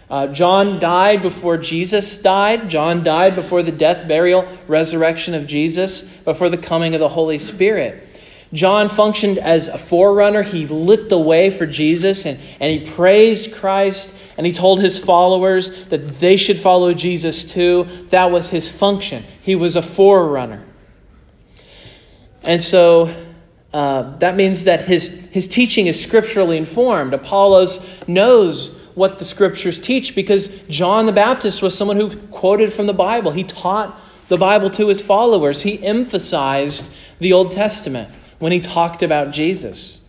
Uh, 0.09 0.27
John 0.27 0.79
died 0.79 1.21
before 1.21 1.57
Jesus 1.57 2.17
died. 2.17 2.69
John 2.69 3.03
died 3.03 3.33
before 3.33 3.63
the 3.63 3.71
death, 3.71 4.07
burial, 4.07 4.45
resurrection 4.67 5.33
of 5.33 5.47
Jesus, 5.47 6.03
before 6.03 6.49
the 6.49 6.57
coming 6.57 6.93
of 6.93 6.99
the 6.99 7.07
Holy 7.07 7.39
Spirit. 7.39 8.07
John 8.53 8.89
functioned 8.89 9.37
as 9.37 9.69
a 9.69 9.77
forerunner. 9.77 10.43
He 10.43 10.67
lit 10.67 11.07
the 11.07 11.17
way 11.17 11.49
for 11.49 11.65
Jesus 11.65 12.25
and, 12.25 12.37
and 12.59 12.71
he 12.71 12.91
praised 12.91 13.53
Christ 13.53 14.13
and 14.37 14.45
he 14.45 14.51
told 14.51 14.81
his 14.81 14.97
followers 14.97 15.85
that 15.87 16.19
they 16.19 16.37
should 16.37 16.59
follow 16.59 16.93
Jesus 16.93 17.43
too. 17.43 17.87
That 18.09 18.31
was 18.31 18.49
his 18.49 18.69
function. 18.69 19.23
He 19.41 19.55
was 19.55 19.75
a 19.75 19.81
forerunner. 19.81 20.65
And 22.43 22.61
so 22.61 23.27
uh, 23.73 24.17
that 24.17 24.35
means 24.35 24.65
that 24.65 24.87
his, 24.87 25.09
his 25.31 25.47
teaching 25.47 25.87
is 25.87 26.01
scripturally 26.01 26.57
informed. 26.57 27.13
Apollos 27.13 27.85
knows 28.07 28.77
what 28.95 29.19
the 29.19 29.25
scriptures 29.25 29.79
teach 29.79 30.15
because 30.15 30.49
John 30.69 31.05
the 31.05 31.11
Baptist 31.11 31.61
was 31.61 31.77
someone 31.77 31.97
who 31.97 32.17
quoted 32.27 32.73
from 32.73 32.87
the 32.87 32.93
Bible. 32.93 33.31
He 33.31 33.43
taught 33.43 33.99
the 34.27 34.37
Bible 34.37 34.69
to 34.71 34.87
his 34.87 35.01
followers, 35.01 35.61
he 35.61 35.83
emphasized 35.83 36.89
the 37.19 37.33
Old 37.33 37.51
Testament 37.51 38.09
when 38.39 38.51
he 38.51 38.61
talked 38.61 39.03
about 39.03 39.31
Jesus. 39.31 39.99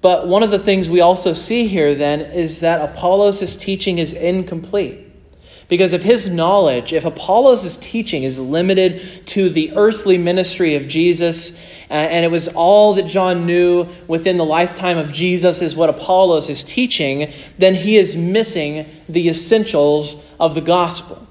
But 0.00 0.26
one 0.26 0.42
of 0.42 0.50
the 0.50 0.58
things 0.58 0.88
we 0.88 1.00
also 1.00 1.34
see 1.34 1.66
here 1.66 1.94
then 1.94 2.20
is 2.20 2.60
that 2.60 2.80
Apollos' 2.80 3.56
teaching 3.56 3.98
is 3.98 4.12
incomplete. 4.12 5.06
Because 5.68 5.92
if 5.92 6.02
his 6.02 6.28
knowledge, 6.28 6.92
if 6.92 7.04
Apollos' 7.04 7.76
teaching 7.76 8.24
is 8.24 8.38
limited 8.40 9.26
to 9.26 9.48
the 9.48 9.72
earthly 9.76 10.18
ministry 10.18 10.74
of 10.74 10.88
Jesus, 10.88 11.52
uh, 11.88 11.92
and 11.92 12.24
it 12.24 12.30
was 12.30 12.48
all 12.48 12.94
that 12.94 13.06
John 13.06 13.46
knew 13.46 13.86
within 14.08 14.36
the 14.36 14.44
lifetime 14.44 14.98
of 14.98 15.12
Jesus 15.12 15.62
is 15.62 15.76
what 15.76 15.88
Apollos 15.88 16.48
is 16.48 16.64
teaching, 16.64 17.32
then 17.58 17.76
he 17.76 17.98
is 17.98 18.16
missing 18.16 18.86
the 19.08 19.28
essentials 19.28 20.20
of 20.40 20.56
the 20.56 20.60
gospel. 20.60 21.24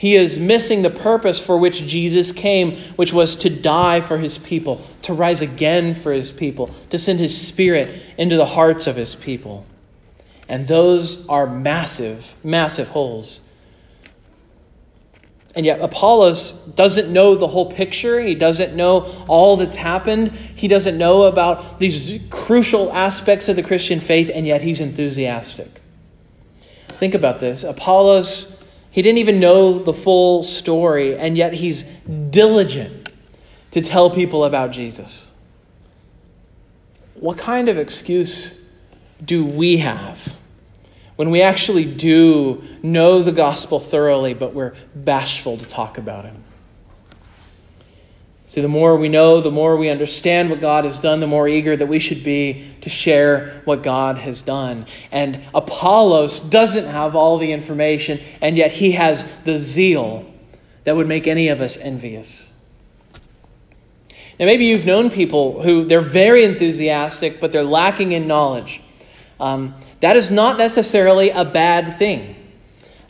He 0.00 0.16
is 0.16 0.38
missing 0.38 0.80
the 0.80 0.90
purpose 0.90 1.38
for 1.38 1.58
which 1.58 1.86
Jesus 1.86 2.32
came, 2.32 2.76
which 2.96 3.12
was 3.12 3.36
to 3.36 3.50
die 3.50 4.00
for 4.00 4.16
his 4.16 4.38
people, 4.38 4.80
to 5.02 5.12
rise 5.12 5.42
again 5.42 5.94
for 5.94 6.12
his 6.12 6.32
people, 6.32 6.70
to 6.88 6.96
send 6.96 7.18
his 7.18 7.38
spirit 7.38 8.00
into 8.16 8.36
the 8.36 8.46
hearts 8.46 8.86
of 8.86 8.96
his 8.96 9.14
people. 9.14 9.66
And 10.48 10.66
those 10.66 11.26
are 11.28 11.46
massive, 11.46 12.34
massive 12.42 12.88
holes 12.88 13.40
and 15.54 15.66
yet, 15.66 15.80
Apollos 15.80 16.52
doesn't 16.52 17.12
know 17.12 17.34
the 17.34 17.48
whole 17.48 17.70
picture. 17.70 18.20
He 18.20 18.36
doesn't 18.36 18.76
know 18.76 19.24
all 19.26 19.56
that's 19.56 19.74
happened. 19.74 20.30
He 20.32 20.68
doesn't 20.68 20.96
know 20.96 21.24
about 21.24 21.78
these 21.80 22.20
crucial 22.30 22.92
aspects 22.92 23.48
of 23.48 23.56
the 23.56 23.62
Christian 23.62 24.00
faith, 24.00 24.30
and 24.32 24.46
yet 24.46 24.62
he's 24.62 24.80
enthusiastic. 24.80 25.80
Think 26.88 27.14
about 27.14 27.40
this. 27.40 27.64
Apollos, 27.64 28.56
he 28.90 29.02
didn't 29.02 29.18
even 29.18 29.40
know 29.40 29.78
the 29.78 29.92
full 29.92 30.42
story, 30.42 31.16
and 31.16 31.36
yet 31.36 31.52
he's 31.54 31.84
diligent 32.30 33.10
to 33.70 33.80
tell 33.80 34.10
people 34.10 34.44
about 34.44 34.72
Jesus. 34.72 35.30
What 37.14 37.38
kind 37.38 37.68
of 37.68 37.78
excuse 37.78 38.54
do 39.24 39.44
we 39.44 39.78
have? 39.78 40.40
when 41.20 41.30
we 41.30 41.42
actually 41.42 41.84
do 41.84 42.64
know 42.82 43.22
the 43.22 43.30
gospel 43.30 43.78
thoroughly, 43.78 44.32
but 44.32 44.54
we're 44.54 44.72
bashful 44.94 45.58
to 45.58 45.66
talk 45.66 45.98
about 45.98 46.24
him. 46.24 46.42
See, 48.50 48.60
the 48.60 48.66
more 48.66 48.96
we 48.96 49.08
know, 49.08 49.40
the 49.40 49.52
more 49.52 49.76
we 49.76 49.90
understand 49.90 50.50
what 50.50 50.58
God 50.58 50.84
has 50.84 50.98
done, 50.98 51.20
the 51.20 51.28
more 51.28 51.46
eager 51.46 51.76
that 51.76 51.86
we 51.86 52.00
should 52.00 52.24
be 52.24 52.66
to 52.80 52.90
share 52.90 53.62
what 53.64 53.84
God 53.84 54.18
has 54.18 54.42
done. 54.42 54.86
And 55.12 55.40
Apollos 55.54 56.40
doesn't 56.40 56.86
have 56.86 57.14
all 57.14 57.38
the 57.38 57.52
information, 57.52 58.18
and 58.40 58.56
yet 58.56 58.72
he 58.72 58.90
has 58.90 59.24
the 59.44 59.56
zeal 59.56 60.26
that 60.82 60.96
would 60.96 61.06
make 61.06 61.28
any 61.28 61.46
of 61.46 61.60
us 61.60 61.76
envious. 61.76 62.50
Now, 64.40 64.46
maybe 64.46 64.64
you've 64.64 64.84
known 64.84 65.10
people 65.10 65.62
who 65.62 65.84
they're 65.84 66.00
very 66.00 66.42
enthusiastic, 66.42 67.38
but 67.38 67.52
they're 67.52 67.62
lacking 67.62 68.10
in 68.10 68.26
knowledge. 68.26 68.82
Um, 69.38 69.76
that 70.00 70.16
is 70.16 70.32
not 70.32 70.58
necessarily 70.58 71.30
a 71.30 71.44
bad 71.44 71.96
thing. 71.98 72.34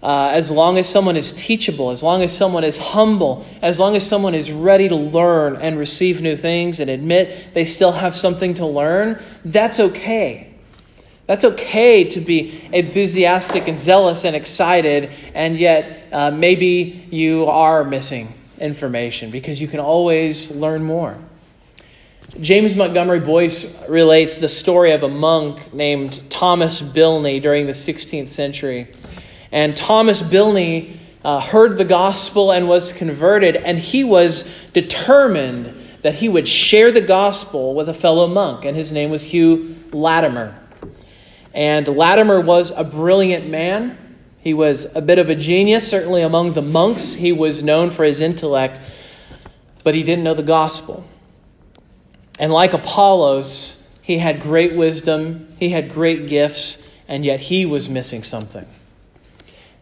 Uh, 0.02 0.30
as 0.32 0.50
long 0.50 0.78
as 0.78 0.88
someone 0.88 1.16
is 1.16 1.32
teachable, 1.32 1.90
as 1.90 2.02
long 2.02 2.22
as 2.22 2.34
someone 2.34 2.64
is 2.64 2.78
humble, 2.78 3.44
as 3.60 3.78
long 3.78 3.96
as 3.96 4.06
someone 4.06 4.34
is 4.34 4.50
ready 4.50 4.88
to 4.88 4.96
learn 4.96 5.56
and 5.56 5.78
receive 5.78 6.22
new 6.22 6.36
things 6.36 6.80
and 6.80 6.88
admit 6.88 7.52
they 7.52 7.66
still 7.66 7.92
have 7.92 8.16
something 8.16 8.54
to 8.54 8.64
learn, 8.64 9.20
that's 9.44 9.78
okay. 9.78 10.54
That's 11.26 11.44
okay 11.44 12.04
to 12.04 12.20
be 12.20 12.60
enthusiastic 12.72 13.68
and 13.68 13.78
zealous 13.78 14.24
and 14.24 14.34
excited, 14.34 15.12
and 15.34 15.58
yet 15.58 16.08
uh, 16.10 16.30
maybe 16.30 17.06
you 17.10 17.44
are 17.44 17.84
missing 17.84 18.32
information 18.58 19.30
because 19.30 19.60
you 19.60 19.68
can 19.68 19.80
always 19.80 20.50
learn 20.50 20.82
more. 20.82 21.16
James 22.40 22.74
Montgomery 22.74 23.20
Boice 23.20 23.64
relates 23.88 24.38
the 24.38 24.48
story 24.48 24.92
of 24.92 25.02
a 25.02 25.08
monk 25.08 25.74
named 25.74 26.22
Thomas 26.30 26.80
Bilney 26.80 27.42
during 27.42 27.66
the 27.66 27.72
16th 27.72 28.28
century. 28.28 28.88
And 29.52 29.76
Thomas 29.76 30.22
Bilney 30.22 30.98
uh, 31.24 31.40
heard 31.40 31.76
the 31.76 31.84
gospel 31.84 32.52
and 32.52 32.68
was 32.68 32.92
converted, 32.92 33.56
and 33.56 33.78
he 33.78 34.04
was 34.04 34.48
determined 34.72 35.74
that 36.02 36.14
he 36.14 36.28
would 36.28 36.48
share 36.48 36.90
the 36.90 37.00
gospel 37.00 37.74
with 37.74 37.88
a 37.88 37.94
fellow 37.94 38.26
monk, 38.26 38.64
and 38.64 38.76
his 38.76 38.92
name 38.92 39.10
was 39.10 39.22
Hugh 39.22 39.76
Latimer. 39.92 40.56
And 41.52 41.86
Latimer 41.88 42.40
was 42.40 42.70
a 42.70 42.84
brilliant 42.84 43.48
man. 43.48 44.16
He 44.38 44.54
was 44.54 44.86
a 44.94 45.02
bit 45.02 45.18
of 45.18 45.28
a 45.28 45.34
genius, 45.34 45.86
certainly 45.86 46.22
among 46.22 46.54
the 46.54 46.62
monks. 46.62 47.12
He 47.12 47.32
was 47.32 47.62
known 47.62 47.90
for 47.90 48.04
his 48.04 48.20
intellect, 48.20 48.80
but 49.84 49.94
he 49.94 50.02
didn't 50.02 50.24
know 50.24 50.34
the 50.34 50.42
gospel. 50.42 51.04
And 52.38 52.50
like 52.50 52.72
Apollos, 52.72 53.82
he 54.00 54.16
had 54.16 54.40
great 54.40 54.74
wisdom, 54.74 55.54
he 55.58 55.68
had 55.68 55.92
great 55.92 56.28
gifts, 56.28 56.82
and 57.06 57.24
yet 57.24 57.40
he 57.40 57.66
was 57.66 57.88
missing 57.90 58.22
something. 58.22 58.66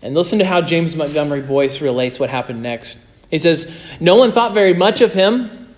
And 0.02 0.14
listen 0.14 0.38
to 0.38 0.44
how 0.44 0.60
James 0.60 0.94
Montgomery 0.94 1.42
Boice 1.42 1.80
relates 1.80 2.18
what 2.18 2.30
happened 2.30 2.62
next. 2.62 2.98
He 3.30 3.38
says, 3.38 3.70
No 4.00 4.16
one 4.16 4.32
thought 4.32 4.54
very 4.54 4.74
much 4.74 5.00
of 5.00 5.12
him, 5.12 5.74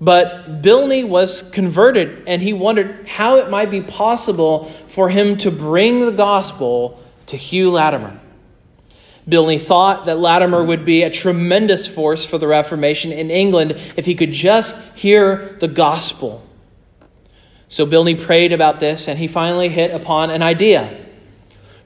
but 0.00 0.62
Bilney 0.62 1.06
was 1.06 1.42
converted, 1.50 2.24
and 2.26 2.40
he 2.40 2.52
wondered 2.52 3.06
how 3.06 3.36
it 3.36 3.50
might 3.50 3.70
be 3.70 3.82
possible 3.82 4.70
for 4.86 5.08
him 5.08 5.36
to 5.38 5.50
bring 5.50 6.00
the 6.00 6.12
gospel 6.12 7.02
to 7.26 7.36
Hugh 7.36 7.70
Latimer. 7.70 8.18
Bilney 9.28 9.60
thought 9.60 10.06
that 10.06 10.18
Latimer 10.18 10.64
would 10.64 10.84
be 10.84 11.02
a 11.02 11.10
tremendous 11.10 11.86
force 11.86 12.24
for 12.24 12.38
the 12.38 12.46
Reformation 12.46 13.12
in 13.12 13.30
England 13.30 13.72
if 13.96 14.06
he 14.06 14.14
could 14.14 14.32
just 14.32 14.76
hear 14.94 15.56
the 15.60 15.68
gospel. 15.68 16.42
So 17.68 17.86
Bilney 17.86 18.20
prayed 18.20 18.52
about 18.52 18.80
this, 18.80 19.06
and 19.06 19.18
he 19.18 19.26
finally 19.26 19.68
hit 19.68 19.90
upon 19.92 20.30
an 20.30 20.42
idea. 20.42 21.06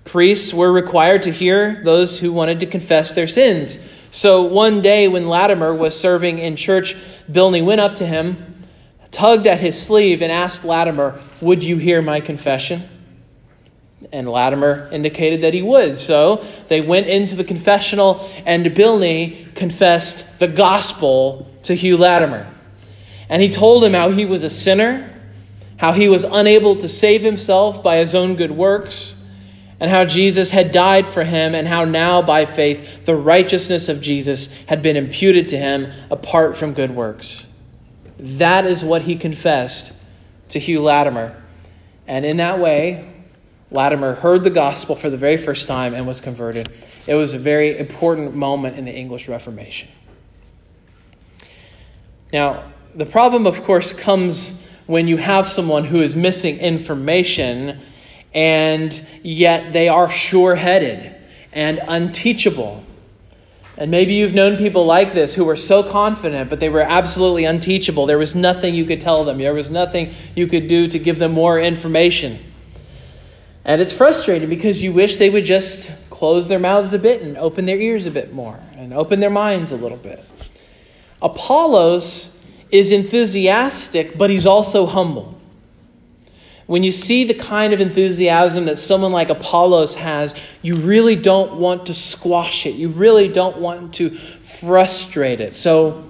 Priests 0.04 0.52
were 0.52 0.70
required 0.70 1.22
to 1.22 1.32
hear 1.32 1.82
those 1.84 2.18
who 2.18 2.32
wanted 2.32 2.60
to 2.60 2.66
confess 2.66 3.14
their 3.14 3.28
sins. 3.28 3.78
So 4.10 4.42
one 4.42 4.82
day 4.82 5.08
when 5.08 5.28
Latimer 5.28 5.74
was 5.74 5.98
serving 5.98 6.38
in 6.38 6.56
church, 6.56 6.96
Bilney 7.30 7.64
went 7.64 7.80
up 7.80 7.96
to 7.96 8.06
him, 8.06 8.64
tugged 9.10 9.46
at 9.46 9.60
his 9.60 9.80
sleeve, 9.80 10.22
and 10.22 10.30
asked 10.30 10.64
Latimer, 10.64 11.18
Would 11.40 11.64
you 11.64 11.78
hear 11.78 12.02
my 12.02 12.20
confession? 12.20 12.82
And 14.12 14.28
Latimer 14.28 14.88
indicated 14.92 15.40
that 15.40 15.54
he 15.54 15.62
would. 15.62 15.96
So 15.96 16.44
they 16.68 16.80
went 16.80 17.06
into 17.06 17.34
the 17.34 17.44
confessional, 17.44 18.30
and 18.44 18.64
Bilney 18.66 19.54
confessed 19.56 20.38
the 20.38 20.46
gospel 20.46 21.50
to 21.64 21.74
Hugh 21.74 21.96
Latimer. 21.96 22.52
And 23.28 23.40
he 23.40 23.48
told 23.48 23.82
him 23.82 23.94
how 23.94 24.10
he 24.10 24.26
was 24.26 24.44
a 24.44 24.50
sinner, 24.50 25.10
how 25.78 25.92
he 25.92 26.08
was 26.08 26.24
unable 26.24 26.76
to 26.76 26.88
save 26.88 27.22
himself 27.22 27.82
by 27.82 27.96
his 27.96 28.14
own 28.14 28.36
good 28.36 28.52
works, 28.52 29.16
and 29.80 29.90
how 29.90 30.04
Jesus 30.04 30.50
had 30.50 30.72
died 30.72 31.08
for 31.08 31.24
him, 31.24 31.54
and 31.54 31.66
how 31.66 31.84
now, 31.84 32.22
by 32.22 32.44
faith, 32.44 33.04
the 33.04 33.16
righteousness 33.16 33.88
of 33.88 34.00
Jesus 34.00 34.52
had 34.66 34.82
been 34.82 34.96
imputed 34.96 35.48
to 35.48 35.58
him 35.58 35.92
apart 36.10 36.56
from 36.56 36.74
good 36.74 36.92
works. 36.92 37.46
That 38.18 38.66
is 38.66 38.84
what 38.84 39.02
he 39.02 39.16
confessed 39.16 39.92
to 40.50 40.58
Hugh 40.58 40.82
Latimer. 40.82 41.42
And 42.06 42.24
in 42.24 42.36
that 42.36 42.58
way, 42.60 43.10
Latimer 43.70 44.14
heard 44.14 44.44
the 44.44 44.50
gospel 44.50 44.94
for 44.94 45.10
the 45.10 45.16
very 45.16 45.36
first 45.36 45.66
time 45.66 45.94
and 45.94 46.06
was 46.06 46.20
converted. 46.20 46.68
It 47.06 47.14
was 47.14 47.34
a 47.34 47.38
very 47.38 47.76
important 47.76 48.34
moment 48.34 48.78
in 48.78 48.84
the 48.84 48.94
English 48.94 49.28
Reformation. 49.28 49.88
Now, 52.32 52.70
the 52.94 53.06
problem, 53.06 53.46
of 53.46 53.64
course, 53.64 53.92
comes 53.92 54.54
when 54.86 55.08
you 55.08 55.16
have 55.16 55.48
someone 55.48 55.84
who 55.84 56.02
is 56.02 56.14
missing 56.14 56.58
information 56.58 57.80
and 58.34 59.06
yet 59.22 59.72
they 59.72 59.88
are 59.88 60.10
sure 60.10 60.56
headed 60.56 61.14
and 61.52 61.80
unteachable. 61.86 62.82
And 63.76 63.90
maybe 63.90 64.14
you've 64.14 64.34
known 64.34 64.56
people 64.56 64.86
like 64.86 65.14
this 65.14 65.34
who 65.34 65.44
were 65.44 65.56
so 65.56 65.82
confident, 65.82 66.50
but 66.50 66.60
they 66.60 66.68
were 66.68 66.80
absolutely 66.80 67.44
unteachable. 67.44 68.06
There 68.06 68.18
was 68.18 68.34
nothing 68.34 68.74
you 68.74 68.84
could 68.84 69.00
tell 69.00 69.24
them, 69.24 69.38
there 69.38 69.54
was 69.54 69.70
nothing 69.70 70.12
you 70.34 70.46
could 70.46 70.68
do 70.68 70.88
to 70.88 70.98
give 70.98 71.18
them 71.18 71.32
more 71.32 71.60
information. 71.60 72.38
And 73.64 73.80
it's 73.80 73.92
frustrating 73.92 74.48
because 74.48 74.82
you 74.82 74.92
wish 74.92 75.16
they 75.16 75.30
would 75.30 75.44
just 75.44 75.90
close 76.10 76.48
their 76.48 76.58
mouths 76.58 76.92
a 76.92 76.98
bit 76.98 77.22
and 77.22 77.38
open 77.38 77.64
their 77.64 77.78
ears 77.78 78.04
a 78.04 78.10
bit 78.10 78.32
more 78.32 78.60
and 78.76 78.92
open 78.92 79.20
their 79.20 79.30
minds 79.30 79.72
a 79.72 79.76
little 79.76 79.96
bit. 79.96 80.22
Apollos 81.22 82.36
is 82.70 82.92
enthusiastic, 82.92 84.18
but 84.18 84.28
he's 84.28 84.44
also 84.44 84.84
humble. 84.84 85.40
When 86.66 86.82
you 86.82 86.92
see 86.92 87.24
the 87.24 87.34
kind 87.34 87.72
of 87.74 87.80
enthusiasm 87.80 88.64
that 88.66 88.78
someone 88.78 89.12
like 89.12 89.28
Apollos 89.28 89.94
has, 89.96 90.34
you 90.62 90.76
really 90.76 91.16
don't 91.16 91.58
want 91.58 91.86
to 91.86 91.94
squash 91.94 92.64
it. 92.64 92.74
You 92.74 92.88
really 92.88 93.28
don't 93.28 93.58
want 93.58 93.94
to 93.94 94.10
frustrate 94.10 95.40
it. 95.40 95.54
So, 95.54 96.04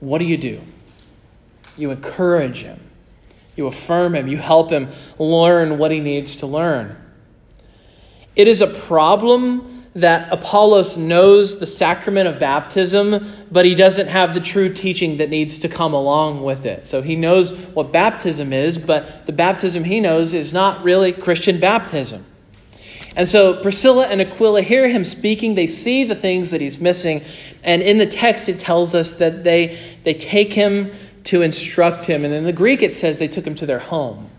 what 0.00 0.18
do 0.18 0.26
you 0.26 0.36
do? 0.36 0.60
You 1.78 1.90
encourage 1.90 2.58
him. 2.58 2.80
You 3.56 3.66
affirm 3.68 4.14
him. 4.14 4.28
You 4.28 4.36
help 4.36 4.70
him 4.70 4.90
learn 5.18 5.78
what 5.78 5.90
he 5.90 6.00
needs 6.00 6.36
to 6.36 6.46
learn. 6.46 6.96
It 8.34 8.48
is 8.48 8.60
a 8.60 8.66
problem 8.66 9.75
that 9.96 10.30
Apollos 10.30 10.98
knows 10.98 11.58
the 11.58 11.66
sacrament 11.66 12.28
of 12.28 12.38
baptism, 12.38 13.32
but 13.50 13.64
he 13.64 13.74
doesn't 13.74 14.08
have 14.08 14.34
the 14.34 14.40
true 14.40 14.72
teaching 14.72 15.16
that 15.16 15.30
needs 15.30 15.58
to 15.58 15.70
come 15.70 15.94
along 15.94 16.42
with 16.42 16.66
it. 16.66 16.84
So 16.84 17.00
he 17.00 17.16
knows 17.16 17.52
what 17.52 17.92
baptism 17.92 18.52
is, 18.52 18.76
but 18.76 19.24
the 19.24 19.32
baptism 19.32 19.84
he 19.84 20.00
knows 20.00 20.34
is 20.34 20.52
not 20.52 20.84
really 20.84 21.12
Christian 21.12 21.58
baptism. 21.58 22.26
And 23.16 23.26
so 23.26 23.62
Priscilla 23.62 24.06
and 24.06 24.20
Aquila 24.20 24.60
hear 24.60 24.86
him 24.86 25.02
speaking, 25.02 25.54
they 25.54 25.66
see 25.66 26.04
the 26.04 26.14
things 26.14 26.50
that 26.50 26.60
he's 26.60 26.78
missing, 26.78 27.24
and 27.64 27.80
in 27.80 27.96
the 27.96 28.06
text 28.06 28.50
it 28.50 28.58
tells 28.58 28.94
us 28.94 29.12
that 29.12 29.44
they, 29.44 29.78
they 30.04 30.12
take 30.12 30.52
him 30.52 30.92
to 31.24 31.40
instruct 31.40 32.04
him. 32.04 32.22
And 32.22 32.34
in 32.34 32.44
the 32.44 32.52
Greek, 32.52 32.82
it 32.82 32.94
says 32.94 33.18
they 33.18 33.28
took 33.28 33.46
him 33.46 33.54
to 33.56 33.66
their 33.66 33.78
home. 33.78 34.30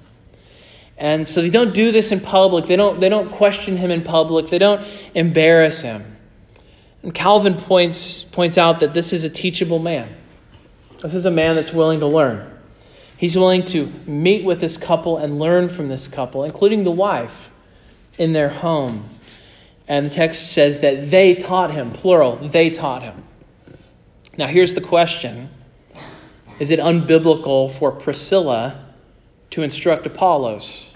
And 0.98 1.30
so 1.30 1.42
they 1.42 1.50
don't 1.50 1.74
do 1.74 1.92
this 1.92 2.12
in 2.12 2.20
public. 2.20 2.66
They 2.66 2.76
don't, 2.76 3.00
they 3.00 3.10
don't 3.10 3.32
question 3.32 3.78
him 3.78 3.92
in 3.92 4.04
public. 4.04 4.50
They 4.50 4.58
don't 4.58 4.86
embarrass 5.14 5.82
him. 5.82 6.18
And 7.04 7.14
Calvin 7.14 7.54
points, 7.54 8.24
points 8.24 8.58
out 8.58 8.80
that 8.80 8.94
this 8.94 9.14
is 9.14 9.24
a 9.24 9.30
teachable 9.30 9.80
man. 9.80 10.14
This 11.02 11.14
is 11.14 11.26
a 11.26 11.32
man 11.32 11.56
that's 11.56 11.72
willing 11.72 12.00
to 12.00 12.08
learn. 12.08 12.52
He's 13.18 13.38
willing 13.38 13.66
to 13.66 13.88
meet 14.06 14.44
with 14.44 14.60
this 14.60 14.78
couple 14.78 15.18
and 15.18 15.40
learn 15.40 15.70
from 15.70 15.88
this 15.88 16.08
couple, 16.08 16.44
including 16.44 16.84
the 16.84 16.92
wife, 16.92 17.52
in 18.18 18.34
their 18.34 18.50
home. 18.50 19.06
And 19.88 20.08
the 20.08 20.10
text 20.10 20.52
says 20.52 20.80
that 20.80 21.10
they 21.10 21.36
taught 21.36 21.72
him, 21.72 21.92
plural, 21.92 22.36
they 22.38 22.72
taught 22.72 23.04
him. 23.04 23.24
Now, 24.38 24.48
here's 24.48 24.74
the 24.74 24.82
question 24.82 25.50
is 26.60 26.72
it 26.72 26.80
unbiblical 26.80 27.72
for 27.72 27.92
Priscilla 27.92 28.87
to 29.58 29.64
instruct 29.64 30.06
Apollos? 30.06 30.88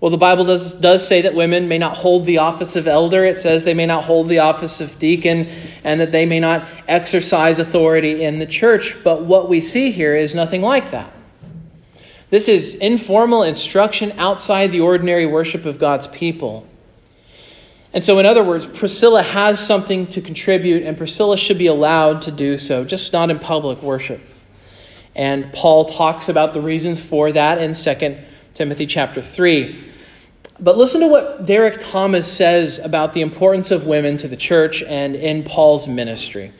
Well, 0.00 0.10
the 0.10 0.16
Bible 0.16 0.46
does, 0.46 0.72
does 0.72 1.06
say 1.06 1.20
that 1.22 1.34
women 1.34 1.68
may 1.68 1.76
not 1.76 1.94
hold 1.94 2.24
the 2.24 2.38
office 2.38 2.74
of 2.74 2.88
elder. 2.88 3.22
It 3.22 3.36
says 3.36 3.64
they 3.64 3.74
may 3.74 3.84
not 3.84 4.04
hold 4.04 4.30
the 4.30 4.38
office 4.38 4.80
of 4.80 4.98
deacon 4.98 5.46
and 5.84 6.00
that 6.00 6.10
they 6.10 6.24
may 6.24 6.40
not 6.40 6.66
exercise 6.88 7.58
authority 7.58 8.24
in 8.24 8.38
the 8.38 8.46
church. 8.46 8.96
But 9.04 9.24
what 9.26 9.50
we 9.50 9.60
see 9.60 9.90
here 9.90 10.16
is 10.16 10.34
nothing 10.34 10.62
like 10.62 10.90
that. 10.92 11.12
This 12.30 12.48
is 12.48 12.74
informal 12.76 13.42
instruction 13.42 14.12
outside 14.16 14.72
the 14.72 14.80
ordinary 14.80 15.26
worship 15.26 15.66
of 15.66 15.78
God's 15.78 16.06
people. 16.06 16.66
And 17.92 18.02
so, 18.02 18.18
in 18.18 18.24
other 18.24 18.42
words, 18.42 18.66
Priscilla 18.66 19.22
has 19.22 19.60
something 19.60 20.06
to 20.08 20.22
contribute, 20.22 20.82
and 20.82 20.96
Priscilla 20.96 21.36
should 21.36 21.58
be 21.58 21.66
allowed 21.66 22.22
to 22.22 22.30
do 22.30 22.56
so, 22.56 22.86
just 22.86 23.12
not 23.12 23.30
in 23.30 23.38
public 23.38 23.82
worship. 23.82 24.22
And 25.16 25.50
Paul 25.54 25.86
talks 25.86 26.28
about 26.28 26.52
the 26.52 26.60
reasons 26.60 27.00
for 27.00 27.32
that 27.32 27.56
in 27.56 27.72
2 27.72 28.18
Timothy 28.52 28.86
chapter 28.86 29.22
3. 29.22 29.82
But 30.60 30.76
listen 30.76 31.00
to 31.00 31.06
what 31.06 31.46
Derek 31.46 31.78
Thomas 31.80 32.30
says 32.30 32.78
about 32.78 33.14
the 33.14 33.22
importance 33.22 33.70
of 33.70 33.86
women 33.86 34.18
to 34.18 34.28
the 34.28 34.36
church 34.36 34.82
and 34.82 35.16
in 35.16 35.42
Paul's 35.42 35.88
ministry. 35.88 36.52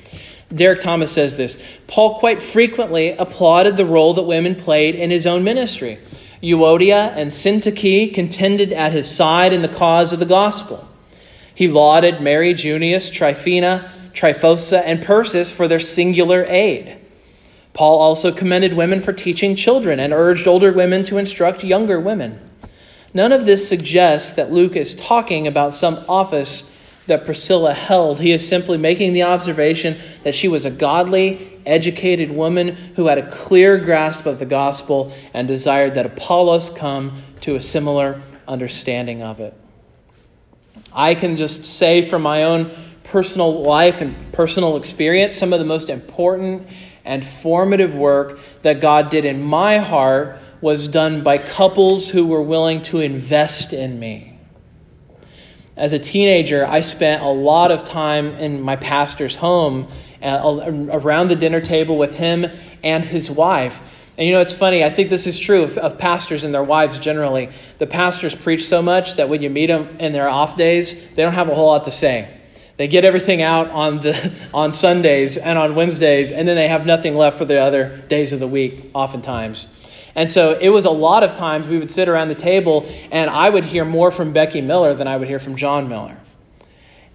Derek 0.54 0.80
Thomas 0.80 1.12
says 1.12 1.36
this 1.36 1.58
Paul 1.86 2.18
quite 2.18 2.40
frequently 2.40 3.10
applauded 3.10 3.76
the 3.76 3.84
role 3.84 4.14
that 4.14 4.22
women 4.22 4.54
played 4.54 4.94
in 4.94 5.10
his 5.10 5.26
own 5.26 5.44
ministry. 5.44 5.98
Euodia 6.42 7.12
and 7.14 7.30
Syntyche 7.30 8.14
contended 8.14 8.72
at 8.72 8.92
his 8.92 9.10
side 9.10 9.52
in 9.52 9.60
the 9.60 9.68
cause 9.68 10.14
of 10.14 10.18
the 10.18 10.24
gospel. 10.24 10.88
He 11.54 11.68
lauded 11.68 12.22
Mary, 12.22 12.54
Junius, 12.54 13.10
Tryphena, 13.10 13.92
Tryphosa, 14.14 14.82
and 14.82 15.04
Persis 15.04 15.52
for 15.52 15.68
their 15.68 15.80
singular 15.80 16.44
aid. 16.48 17.05
Paul 17.76 17.98
also 17.98 18.32
commended 18.32 18.72
women 18.72 19.02
for 19.02 19.12
teaching 19.12 19.54
children 19.54 20.00
and 20.00 20.14
urged 20.14 20.48
older 20.48 20.72
women 20.72 21.04
to 21.04 21.18
instruct 21.18 21.62
younger 21.62 22.00
women. 22.00 22.40
None 23.12 23.32
of 23.32 23.44
this 23.44 23.68
suggests 23.68 24.32
that 24.32 24.50
Luke 24.50 24.76
is 24.76 24.94
talking 24.94 25.46
about 25.46 25.74
some 25.74 26.02
office 26.08 26.64
that 27.06 27.26
Priscilla 27.26 27.74
held. 27.74 28.18
He 28.18 28.32
is 28.32 28.48
simply 28.48 28.78
making 28.78 29.12
the 29.12 29.24
observation 29.24 29.98
that 30.22 30.34
she 30.34 30.48
was 30.48 30.64
a 30.64 30.70
godly, 30.70 31.60
educated 31.66 32.30
woman 32.30 32.68
who 32.96 33.08
had 33.08 33.18
a 33.18 33.30
clear 33.30 33.76
grasp 33.76 34.24
of 34.24 34.38
the 34.38 34.46
gospel 34.46 35.12
and 35.34 35.46
desired 35.46 35.96
that 35.96 36.06
Apollos 36.06 36.70
come 36.70 37.22
to 37.42 37.56
a 37.56 37.60
similar 37.60 38.22
understanding 38.48 39.22
of 39.22 39.38
it. 39.38 39.52
I 40.94 41.14
can 41.14 41.36
just 41.36 41.66
say 41.66 42.00
from 42.00 42.22
my 42.22 42.44
own 42.44 42.70
personal 43.04 43.62
life 43.62 44.00
and 44.00 44.32
personal 44.32 44.78
experience, 44.78 45.34
some 45.34 45.52
of 45.52 45.58
the 45.58 45.66
most 45.66 45.90
important 45.90 46.66
and 47.06 47.24
formative 47.24 47.94
work 47.94 48.38
that 48.62 48.80
God 48.80 49.10
did 49.10 49.24
in 49.24 49.42
my 49.42 49.78
heart 49.78 50.38
was 50.60 50.88
done 50.88 51.22
by 51.22 51.38
couples 51.38 52.10
who 52.10 52.26
were 52.26 52.42
willing 52.42 52.82
to 52.82 53.00
invest 53.00 53.72
in 53.72 53.98
me. 53.98 54.38
As 55.76 55.92
a 55.92 55.98
teenager, 55.98 56.66
I 56.66 56.80
spent 56.80 57.22
a 57.22 57.28
lot 57.28 57.70
of 57.70 57.84
time 57.84 58.28
in 58.28 58.62
my 58.62 58.76
pastor's 58.76 59.36
home 59.36 59.88
uh, 60.22 60.88
around 60.92 61.28
the 61.28 61.36
dinner 61.36 61.60
table 61.60 61.98
with 61.98 62.14
him 62.14 62.46
and 62.82 63.04
his 63.04 63.30
wife. 63.30 63.78
And 64.16 64.26
you 64.26 64.32
know, 64.32 64.40
it's 64.40 64.54
funny, 64.54 64.82
I 64.82 64.88
think 64.88 65.10
this 65.10 65.26
is 65.26 65.38
true 65.38 65.64
of, 65.64 65.76
of, 65.76 65.98
pastors 65.98 66.44
and 66.44 66.54
their 66.54 66.62
wives 66.62 66.98
generally. 66.98 67.50
The 67.76 67.86
pastors 67.86 68.34
preach 68.34 68.66
so 68.66 68.80
much 68.80 69.16
that 69.16 69.28
when 69.28 69.42
you 69.42 69.50
meet 69.50 69.66
them 69.66 69.98
in 70.00 70.12
their 70.12 70.28
off 70.28 70.56
days, 70.56 70.94
they 71.10 71.22
don't 71.22 71.34
have 71.34 71.50
a 71.50 71.54
whole 71.54 71.66
lot 71.66 71.84
to 71.84 71.90
say. 71.90 72.35
They 72.76 72.88
get 72.88 73.04
everything 73.04 73.42
out 73.42 73.70
on, 73.70 74.00
the, 74.00 74.32
on 74.54 74.72
Sundays 74.72 75.36
and 75.36 75.58
on 75.58 75.74
Wednesdays, 75.74 76.30
and 76.32 76.46
then 76.46 76.56
they 76.56 76.68
have 76.68 76.86
nothing 76.86 77.16
left 77.16 77.38
for 77.38 77.44
the 77.44 77.60
other 77.60 77.96
days 78.08 78.32
of 78.32 78.40
the 78.40 78.48
week, 78.48 78.90
oftentimes. 78.94 79.66
And 80.14 80.30
so 80.30 80.58
it 80.58 80.70
was 80.70 80.86
a 80.86 80.90
lot 80.90 81.22
of 81.22 81.34
times 81.34 81.68
we 81.68 81.78
would 81.78 81.90
sit 81.90 82.08
around 82.08 82.28
the 82.28 82.34
table, 82.34 82.88
and 83.10 83.30
I 83.30 83.48
would 83.48 83.64
hear 83.64 83.84
more 83.84 84.10
from 84.10 84.32
Becky 84.32 84.62
Miller 84.62 84.94
than 84.94 85.06
I 85.06 85.16
would 85.16 85.28
hear 85.28 85.38
from 85.38 85.56
John 85.56 85.88
Miller. 85.88 86.16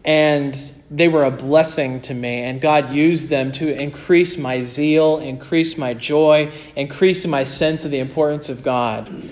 And 0.06 0.58
they 0.92 1.08
were 1.08 1.24
a 1.24 1.32
blessing 1.32 2.02
to 2.02 2.14
me, 2.14 2.44
and 2.44 2.60
God 2.60 2.94
used 2.94 3.30
them 3.30 3.52
to 3.54 3.82
increase 3.82 4.38
my 4.38 4.62
zeal, 4.62 5.18
increase 5.18 5.78
my 5.78 5.94
joy, 5.94 6.52
increase 6.76 7.26
my 7.26 7.44
sense 7.44 7.86
of 7.86 7.92
the 7.92 8.00
importance 8.00 8.50
of 8.50 8.62
God. 8.62 9.30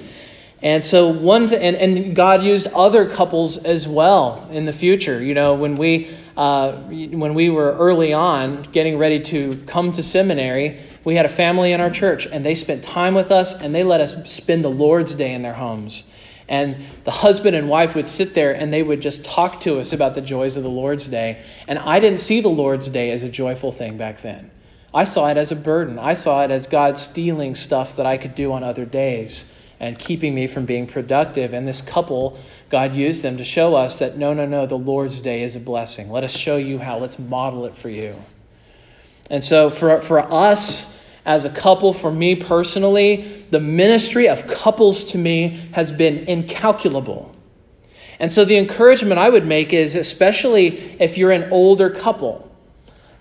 And 0.61 0.83
so 0.83 1.07
one 1.07 1.47
th- 1.47 1.61
and, 1.61 1.75
and 1.75 2.15
God 2.15 2.43
used 2.43 2.67
other 2.67 3.09
couples 3.09 3.63
as 3.63 3.87
well 3.87 4.47
in 4.51 4.65
the 4.65 4.73
future. 4.73 5.21
You 5.21 5.33
know, 5.33 5.53
when 5.53 5.75
we 5.75 6.09
uh, 6.39 6.71
when 6.71 7.33
we 7.33 7.49
were 7.49 7.73
early 7.73 8.13
on 8.13 8.63
getting 8.63 8.97
ready 8.97 9.21
to 9.21 9.57
come 9.67 9.91
to 9.91 10.01
seminary, 10.01 10.79
we 11.03 11.15
had 11.15 11.25
a 11.25 11.29
family 11.29 11.73
in 11.73 11.81
our 11.81 11.89
church, 11.89 12.25
and 12.25 12.45
they 12.45 12.55
spent 12.55 12.81
time 12.81 13.13
with 13.13 13.29
us, 13.29 13.53
and 13.61 13.75
they 13.75 13.83
let 13.83 13.99
us 13.99 14.31
spend 14.31 14.63
the 14.63 14.69
Lord's 14.69 15.13
Day 15.15 15.33
in 15.33 15.41
their 15.41 15.53
homes. 15.53 16.05
And 16.47 16.77
the 17.03 17.11
husband 17.11 17.57
and 17.57 17.67
wife 17.67 17.93
would 17.93 18.07
sit 18.07 18.35
there 18.35 18.55
and 18.55 18.73
they 18.73 18.81
would 18.81 19.01
just 19.01 19.23
talk 19.23 19.61
to 19.61 19.79
us 19.79 19.93
about 19.93 20.15
the 20.15 20.21
joys 20.21 20.55
of 20.55 20.63
the 20.63 20.69
Lord's 20.69 21.07
Day. 21.07 21.43
And 21.67 21.77
I 21.77 21.99
didn't 21.99 22.19
see 22.19 22.41
the 22.41 22.49
Lord's 22.49 22.89
Day 22.89 23.11
as 23.11 23.21
a 23.21 23.29
joyful 23.29 23.71
thing 23.71 23.97
back 23.97 24.21
then. 24.21 24.49
I 24.91 25.03
saw 25.03 25.27
it 25.27 25.37
as 25.37 25.51
a 25.51 25.55
burden. 25.55 25.99
I 25.99 26.15
saw 26.15 26.43
it 26.43 26.49
as 26.49 26.65
God 26.65 26.97
stealing 26.97 27.53
stuff 27.53 27.97
that 27.97 28.07
I 28.07 28.17
could 28.17 28.33
do 28.33 28.53
on 28.53 28.63
other 28.63 28.85
days 28.85 29.53
and 29.79 29.97
keeping 29.97 30.35
me 30.35 30.47
from 30.47 30.65
being 30.65 30.87
productive. 30.87 31.53
And 31.53 31.67
this 31.67 31.81
couple, 31.81 32.37
God 32.69 32.95
used 32.95 33.21
them 33.21 33.37
to 33.37 33.43
show 33.43 33.75
us 33.75 33.99
that 33.99 34.17
no, 34.17 34.33
no, 34.33 34.45
no, 34.45 34.65
the 34.65 34.77
Lord's 34.77 35.21
Day 35.21 35.43
is 35.43 35.55
a 35.55 35.59
blessing. 35.59 36.09
Let 36.09 36.23
us 36.23 36.35
show 36.35 36.57
you 36.57 36.79
how. 36.79 36.97
Let's 36.97 37.17
model 37.17 37.65
it 37.65 37.75
for 37.75 37.89
you. 37.89 38.15
And 39.29 39.43
so 39.43 39.69
for, 39.69 40.01
for 40.01 40.19
us, 40.19 40.93
as 41.25 41.45
a 41.45 41.49
couple, 41.49 41.93
for 41.93 42.11
me 42.11 42.35
personally, 42.35 43.45
the 43.51 43.59
ministry 43.59 44.27
of 44.27 44.47
couples 44.47 45.05
to 45.11 45.17
me 45.17 45.49
has 45.73 45.91
been 45.91 46.19
incalculable. 46.27 47.31
And 48.19 48.33
so 48.33 48.43
the 48.43 48.57
encouragement 48.57 49.19
I 49.19 49.29
would 49.29 49.45
make 49.45 49.71
is, 49.71 49.95
especially 49.95 50.77
if 50.99 51.17
you're 51.17 51.31
an 51.31 51.51
older 51.51 51.89
couple, 51.89 52.48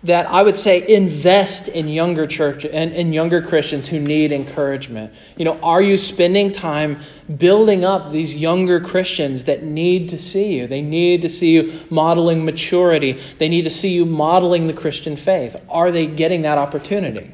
that 0.05 0.27
I 0.27 0.43
would 0.43 0.55
say 0.55 0.87
invest 0.87 1.67
in 1.67 1.89
younger 1.89 2.27
church 2.27 2.65
and 2.65 2.93
in 2.93 3.13
younger 3.13 3.43
Christians 3.43 3.89
who 3.89 3.99
need 3.99 4.31
encouragement. 4.31 5.13
You 5.37 5.45
know, 5.45 5.59
are 5.61 5.83
you 5.83 5.99
spending 5.99 6.53
time 6.53 7.01
building 7.37 7.85
up 7.85 8.13
these 8.13 8.37
younger 8.37 8.81
Christians 8.81 9.45
that 9.45 9.65
need 9.65 10.11
to 10.11 10.19
see 10.19 10.55
you? 10.55 10.69
They 10.69 10.83
need 10.83 11.23
to 11.23 11.29
see 11.29 11.51
you 11.51 11.81
modeling 11.91 12.45
maturity. 12.45 13.21
They 13.39 13.49
need 13.49 13.63
to 13.63 13.71
see 13.71 13.89
you 13.89 14.07
modeling 14.07 14.69
the 14.69 14.73
Christian 14.73 15.17
faith. 15.17 15.57
Are 15.69 15.91
they 15.91 16.07
getting 16.07 16.43
that 16.43 16.59
opportunity? 16.59 17.33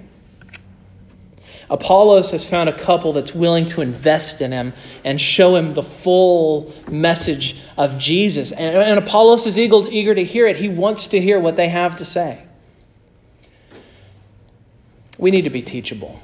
Apollos 1.68 2.31
has 2.31 2.46
found 2.46 2.68
a 2.68 2.77
couple 2.77 3.12
that's 3.12 3.35
willing 3.35 3.66
to 3.66 3.83
invest 3.83 4.40
in 4.40 4.53
him 4.53 4.72
and 5.03 5.20
show 5.20 5.57
him 5.57 5.74
the 5.74 5.83
full 5.83 6.72
message 6.90 7.57
of 7.77 7.98
Jesus. 7.98 8.53
And, 8.53 8.77
and 8.77 8.98
Apollos 8.98 9.46
is 9.46 9.59
eager, 9.59 9.83
eager 9.90 10.14
to 10.14 10.24
hear 10.24 10.46
it. 10.46 10.57
He 10.57 10.68
wants 10.68 11.09
to 11.09 11.20
hear 11.20 11.38
what 11.38 11.57
they 11.57 11.68
have 11.68 11.96
to 11.96 12.05
say. 12.05 12.42
We 15.18 15.31
need 15.31 15.42
to 15.42 15.50
be 15.50 15.62
teachable. 15.62 16.20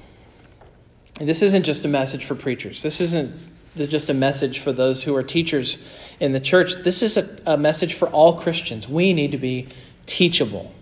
And 1.18 1.28
this 1.28 1.42
isn't 1.42 1.64
just 1.64 1.84
a 1.84 1.88
message 1.88 2.24
for 2.24 2.34
preachers. 2.34 2.82
This 2.82 3.00
isn't 3.00 3.34
just 3.76 4.08
a 4.08 4.14
message 4.14 4.60
for 4.60 4.72
those 4.72 5.02
who 5.02 5.14
are 5.14 5.22
teachers 5.22 5.78
in 6.18 6.32
the 6.32 6.40
church. 6.40 6.74
This 6.82 7.02
is 7.02 7.16
a, 7.16 7.38
a 7.46 7.56
message 7.56 7.94
for 7.94 8.08
all 8.08 8.40
Christians. 8.40 8.88
We 8.88 9.12
need 9.12 9.32
to 9.32 9.38
be 9.38 9.68
teachable. 10.06 10.72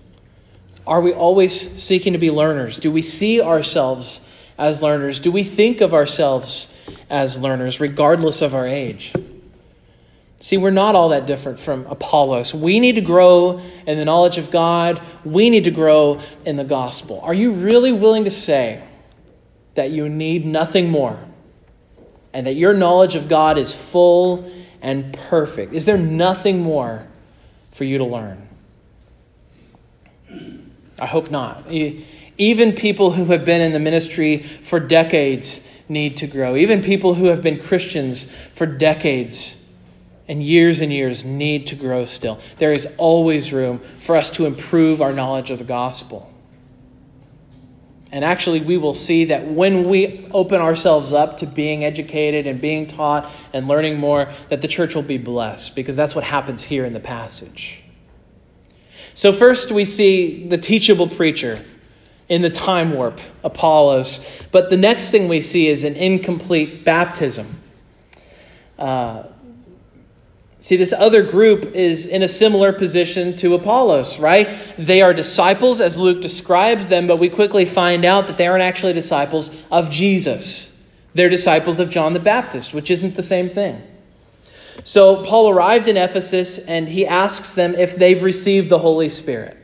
Are 0.87 1.01
we 1.01 1.12
always 1.12 1.83
seeking 1.83 2.14
to 2.14 2.18
be 2.18 2.31
learners? 2.31 2.79
Do 2.79 2.90
we 2.90 3.03
see 3.03 3.42
ourselves 3.42 4.21
as 4.57 4.81
learners? 4.81 5.21
Do 5.21 5.31
we 5.31 5.44
think 5.44 5.81
of 5.81 5.92
ourselves 5.92 6.73
as 7.11 7.38
learners, 7.38 7.79
regardless 7.79 8.40
of 8.40 8.55
our 8.55 8.66
age? 8.66 9.12
See, 10.40 10.57
we're 10.57 10.70
not 10.70 10.94
all 10.94 11.09
that 11.09 11.27
different 11.27 11.59
from 11.59 11.85
Apollos. 11.87 12.55
We 12.55 12.79
need 12.79 12.94
to 12.94 13.01
grow 13.01 13.61
in 13.87 13.98
the 13.98 14.05
knowledge 14.05 14.38
of 14.38 14.53
God. 14.53 15.03
We 15.24 15.51
need 15.51 15.64
to 15.64 15.72
grow 15.72 16.20
in 16.44 16.57
the 16.57 16.64
gospel. 16.64 17.20
Are 17.22 17.35
you 17.35 17.51
really 17.51 17.90
willing 17.90 18.24
to 18.24 18.31
say 18.31 18.85
that 19.74 19.90
you 19.90 20.09
need 20.09 20.46
nothing 20.46 20.90
more 20.90 21.18
and 22.33 22.46
that 22.46 22.55
your 22.55 22.72
knowledge 22.72 23.16
of 23.16 23.29
God 23.29 23.59
is 23.59 23.74
full 23.74 24.48
and 24.81 25.12
perfect? 25.12 25.72
Is 25.72 25.87
there 25.87 25.98
nothing 25.98 26.61
more 26.61 27.05
for 27.72 27.83
you 27.83 27.98
to 27.98 28.05
learn? 28.05 28.48
I 31.01 31.07
hope 31.07 31.33
not. 31.33 31.72
Even 31.72 32.74
people 32.74 33.11
who 33.11 33.24
have 33.27 33.44
been 33.44 33.61
in 33.61 33.72
the 33.72 33.81
ministry 33.81 34.42
for 34.42 34.79
decades 34.79 35.62
need 35.88 36.16
to 36.18 36.29
grow. 36.29 36.55
Even 36.57 36.81
people 36.81 37.14
who 37.14 37.27
have 37.27 37.42
been 37.42 37.59
Christians 37.61 38.27
for 38.55 38.66
decades 38.66 39.57
and 40.29 40.43
years 40.43 40.81
and 40.81 40.93
years 40.93 41.25
need 41.25 41.67
to 41.69 41.75
grow 41.75 42.05
still. 42.05 42.38
There 42.59 42.73
is 42.73 42.87
always 42.99 43.53
room 43.53 43.81
for 44.01 44.14
us 44.14 44.31
to 44.33 44.47
improve 44.47 45.01
our 45.01 45.12
knowledge 45.12 45.51
of 45.51 45.59
the 45.59 45.64
gospel. 45.64 46.31
And 48.11 48.25
actually, 48.25 48.61
we 48.61 48.79
will 48.79 48.95
see 48.95 49.27
that 49.27 49.47
when 49.47 49.83
we 49.83 50.27
open 50.33 50.61
ourselves 50.61 51.12
up 51.12 51.38
to 51.38 51.47
being 51.47 51.85
educated 51.85 52.47
and 52.47 52.61
being 52.61 52.87
taught 52.87 53.31
and 53.53 53.69
learning 53.69 53.99
more, 53.99 54.31
that 54.49 54.62
the 54.62 54.69
church 54.69 54.95
will 54.95 55.03
be 55.03 55.19
blessed 55.19 55.75
because 55.75 55.95
that's 55.95 56.14
what 56.14 56.25
happens 56.25 56.62
here 56.62 56.87
in 56.87 56.95
the 56.95 57.01
passage. 57.01 57.83
So, 59.12 59.33
first, 59.33 59.73
we 59.73 59.85
see 59.85 60.49
the 60.49 60.57
teachable 60.57 61.09
preacher 61.09 61.62
in 62.29 62.41
the 62.41 62.51
time 62.51 62.93
warp, 62.93 63.21
Apollos. 63.45 64.25
But 64.53 64.71
the 64.71 64.77
next 64.77 65.11
thing 65.11 65.29
we 65.29 65.41
see 65.41 65.69
is 65.69 65.85
an 65.85 65.97
incomplete 65.97 66.85
baptism. 66.85 67.61
Uh, 68.79 69.25
See, 70.61 70.77
this 70.77 70.92
other 70.92 71.23
group 71.23 71.75
is 71.75 72.07
in 72.07 72.23
a 72.23 72.29
similar 72.29 72.73
position 72.73 73.37
to 73.37 73.55
Apollos, 73.55 74.18
right? 74.18 74.57
They 74.77 75.03
are 75.03 75.14
disciples, 75.14 75.81
as 75.81 75.97
Luke 75.97 76.21
describes 76.21 76.88
them, 76.88 77.07
but 77.07 77.18
we 77.18 77.29
quickly 77.29 77.64
find 77.64 78.05
out 78.05 78.27
that 78.27 78.38
they 78.38 78.47
aren't 78.47 78.64
actually 78.64 78.92
disciples 78.92 79.51
of 79.71 79.88
Jesus. 79.88 80.77
They're 81.14 81.29
disciples 81.29 81.79
of 81.79 81.90
John 81.90 82.12
the 82.12 82.21
Baptist, 82.21 82.75
which 82.75 82.90
isn't 82.90 83.14
the 83.14 83.23
same 83.23 83.49
thing. 83.49 83.83
So 84.85 85.25
Paul 85.25 85.51
arrived 85.51 85.87
in 85.87 85.97
Ephesus 85.97 86.59
and 86.59 86.88
he 86.88 87.07
asks 87.07 87.55
them 87.55 87.75
if 87.75 87.97
they've 87.97 88.23
received 88.23 88.68
the 88.68 88.79
Holy 88.79 89.09
Spirit. 89.09 89.57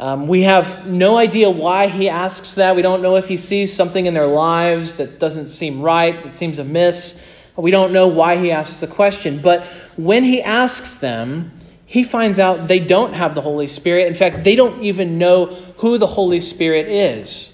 Um, 0.00 0.26
we 0.26 0.42
have 0.42 0.86
no 0.86 1.16
idea 1.16 1.48
why 1.48 1.86
he 1.86 2.08
asks 2.08 2.56
that. 2.56 2.74
We 2.74 2.82
don't 2.82 3.02
know 3.02 3.16
if 3.16 3.28
he 3.28 3.36
sees 3.36 3.72
something 3.72 4.04
in 4.04 4.14
their 4.14 4.26
lives 4.26 4.94
that 4.94 5.20
doesn't 5.20 5.48
seem 5.48 5.80
right, 5.80 6.20
that 6.22 6.32
seems 6.32 6.58
amiss. 6.58 7.20
We 7.56 7.70
don't 7.70 7.92
know 7.92 8.08
why 8.08 8.36
he 8.38 8.50
asks 8.50 8.80
the 8.80 8.86
question. 8.86 9.40
But 9.40 9.64
when 9.96 10.24
he 10.24 10.42
asks 10.42 10.96
them, 10.96 11.52
he 11.84 12.04
finds 12.04 12.38
out 12.38 12.68
they 12.68 12.78
don't 12.78 13.12
have 13.12 13.34
the 13.34 13.42
Holy 13.42 13.68
Spirit. 13.68 14.06
In 14.06 14.14
fact, 14.14 14.44
they 14.44 14.56
don't 14.56 14.82
even 14.82 15.18
know 15.18 15.46
who 15.76 15.98
the 15.98 16.06
Holy 16.06 16.40
Spirit 16.40 16.88
is. 16.88 17.50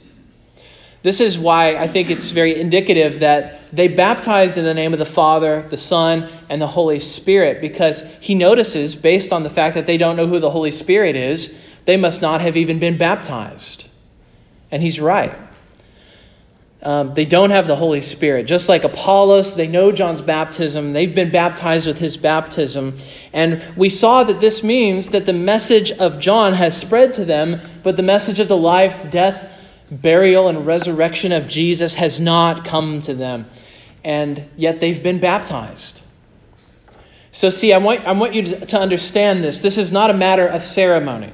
This 1.02 1.20
is 1.20 1.38
why 1.38 1.76
I 1.76 1.88
think 1.88 2.10
it's 2.10 2.32
very 2.32 2.60
indicative 2.60 3.20
that 3.20 3.60
they 3.72 3.88
baptized 3.88 4.58
in 4.58 4.64
the 4.64 4.74
name 4.74 4.92
of 4.92 4.98
the 4.98 5.04
Father, 5.04 5.66
the 5.70 5.76
Son, 5.76 6.28
and 6.48 6.60
the 6.60 6.66
Holy 6.66 7.00
Spirit, 7.00 7.60
because 7.60 8.02
he 8.20 8.34
notices, 8.34 8.96
based 8.96 9.32
on 9.32 9.42
the 9.42 9.50
fact 9.50 9.74
that 9.74 9.86
they 9.86 9.96
don't 9.96 10.16
know 10.16 10.26
who 10.26 10.40
the 10.40 10.50
Holy 10.50 10.72
Spirit 10.72 11.16
is, 11.16 11.56
they 11.84 11.96
must 11.96 12.20
not 12.20 12.40
have 12.40 12.56
even 12.56 12.78
been 12.78 12.98
baptized. 12.98 13.88
And 14.70 14.82
he's 14.82 15.00
right. 15.00 15.34
Um, 16.80 17.12
they 17.14 17.24
don't 17.24 17.50
have 17.50 17.66
the 17.66 17.74
Holy 17.74 18.00
Spirit. 18.00 18.46
Just 18.46 18.68
like 18.68 18.84
Apollos, 18.84 19.56
they 19.56 19.66
know 19.66 19.90
John's 19.90 20.22
baptism. 20.22 20.92
They've 20.92 21.12
been 21.12 21.30
baptized 21.30 21.88
with 21.88 21.98
his 21.98 22.16
baptism. 22.16 22.98
And 23.32 23.62
we 23.76 23.88
saw 23.88 24.22
that 24.22 24.40
this 24.40 24.62
means 24.62 25.08
that 25.08 25.26
the 25.26 25.32
message 25.32 25.90
of 25.90 26.20
John 26.20 26.52
has 26.52 26.76
spread 26.76 27.14
to 27.14 27.24
them, 27.24 27.60
but 27.82 27.96
the 27.96 28.04
message 28.04 28.38
of 28.38 28.46
the 28.46 28.56
life, 28.56 29.10
death, 29.10 29.52
burial, 29.90 30.48
and 30.48 30.66
resurrection 30.66 31.32
of 31.32 31.48
Jesus 31.48 31.94
has 31.94 32.20
not 32.20 32.64
come 32.64 33.02
to 33.02 33.14
them. 33.14 33.46
And 34.04 34.44
yet 34.56 34.78
they've 34.78 35.02
been 35.02 35.18
baptized. 35.18 36.02
So, 37.32 37.50
see, 37.50 37.72
I 37.72 37.78
want, 37.78 38.06
I 38.06 38.12
want 38.12 38.34
you 38.34 38.60
to 38.60 38.78
understand 38.78 39.42
this. 39.42 39.60
This 39.60 39.78
is 39.78 39.90
not 39.90 40.10
a 40.10 40.14
matter 40.14 40.46
of 40.46 40.62
ceremony. 40.62 41.32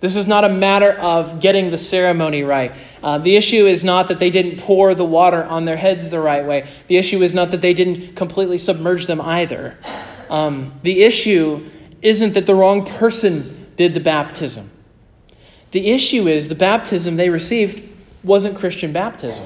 This 0.00 0.14
is 0.14 0.26
not 0.26 0.44
a 0.44 0.48
matter 0.48 0.92
of 0.92 1.40
getting 1.40 1.70
the 1.70 1.78
ceremony 1.78 2.42
right. 2.42 2.74
Uh, 3.02 3.18
the 3.18 3.36
issue 3.36 3.66
is 3.66 3.82
not 3.82 4.08
that 4.08 4.18
they 4.18 4.28
didn't 4.28 4.60
pour 4.60 4.94
the 4.94 5.04
water 5.04 5.42
on 5.42 5.64
their 5.64 5.76
heads 5.76 6.10
the 6.10 6.20
right 6.20 6.44
way. 6.44 6.68
The 6.86 6.98
issue 6.98 7.22
is 7.22 7.34
not 7.34 7.50
that 7.52 7.62
they 7.62 7.72
didn't 7.72 8.14
completely 8.14 8.58
submerge 8.58 9.06
them 9.06 9.20
either. 9.20 9.78
Um, 10.28 10.74
the 10.82 11.02
issue 11.02 11.68
isn't 12.02 12.34
that 12.34 12.44
the 12.46 12.54
wrong 12.54 12.84
person 12.84 13.72
did 13.76 13.94
the 13.94 14.00
baptism. 14.00 14.70
The 15.70 15.90
issue 15.90 16.28
is 16.28 16.48
the 16.48 16.54
baptism 16.54 17.16
they 17.16 17.30
received 17.30 17.82
wasn't 18.22 18.58
Christian 18.58 18.92
baptism. 18.92 19.44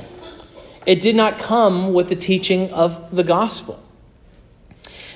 It 0.87 1.01
did 1.01 1.15
not 1.15 1.39
come 1.39 1.93
with 1.93 2.09
the 2.09 2.17
teaching 2.17 2.73
of 2.73 3.15
the 3.15 3.25
gospel. 3.25 3.83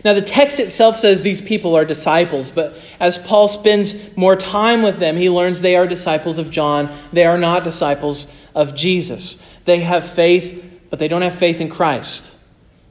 Now, 0.04 0.12
the 0.12 0.22
text 0.22 0.60
itself 0.60 0.98
says 0.98 1.22
these 1.22 1.40
people 1.40 1.74
are 1.74 1.84
disciples, 1.86 2.50
but 2.50 2.76
as 3.00 3.16
Paul 3.16 3.48
spends 3.48 3.94
more 4.16 4.36
time 4.36 4.82
with 4.82 4.98
them, 4.98 5.16
he 5.16 5.30
learns 5.30 5.62
they 5.62 5.76
are 5.76 5.86
disciples 5.86 6.36
of 6.36 6.50
John. 6.50 6.94
They 7.12 7.24
are 7.24 7.38
not 7.38 7.64
disciples 7.64 8.26
of 8.54 8.74
Jesus. 8.74 9.38
They 9.64 9.80
have 9.80 10.06
faith, 10.06 10.62
but 10.90 10.98
they 10.98 11.08
don't 11.08 11.22
have 11.22 11.34
faith 11.34 11.58
in 11.60 11.70
Christ. 11.70 12.30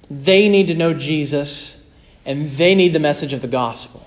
They 0.10 0.50
need 0.50 0.68
to 0.68 0.74
know 0.74 0.94
Jesus, 0.94 1.86
and 2.26 2.50
they 2.52 2.74
need 2.74 2.94
the 2.94 3.00
message 3.00 3.32
of 3.32 3.42
the 3.42 3.48
gospel. 3.48 4.06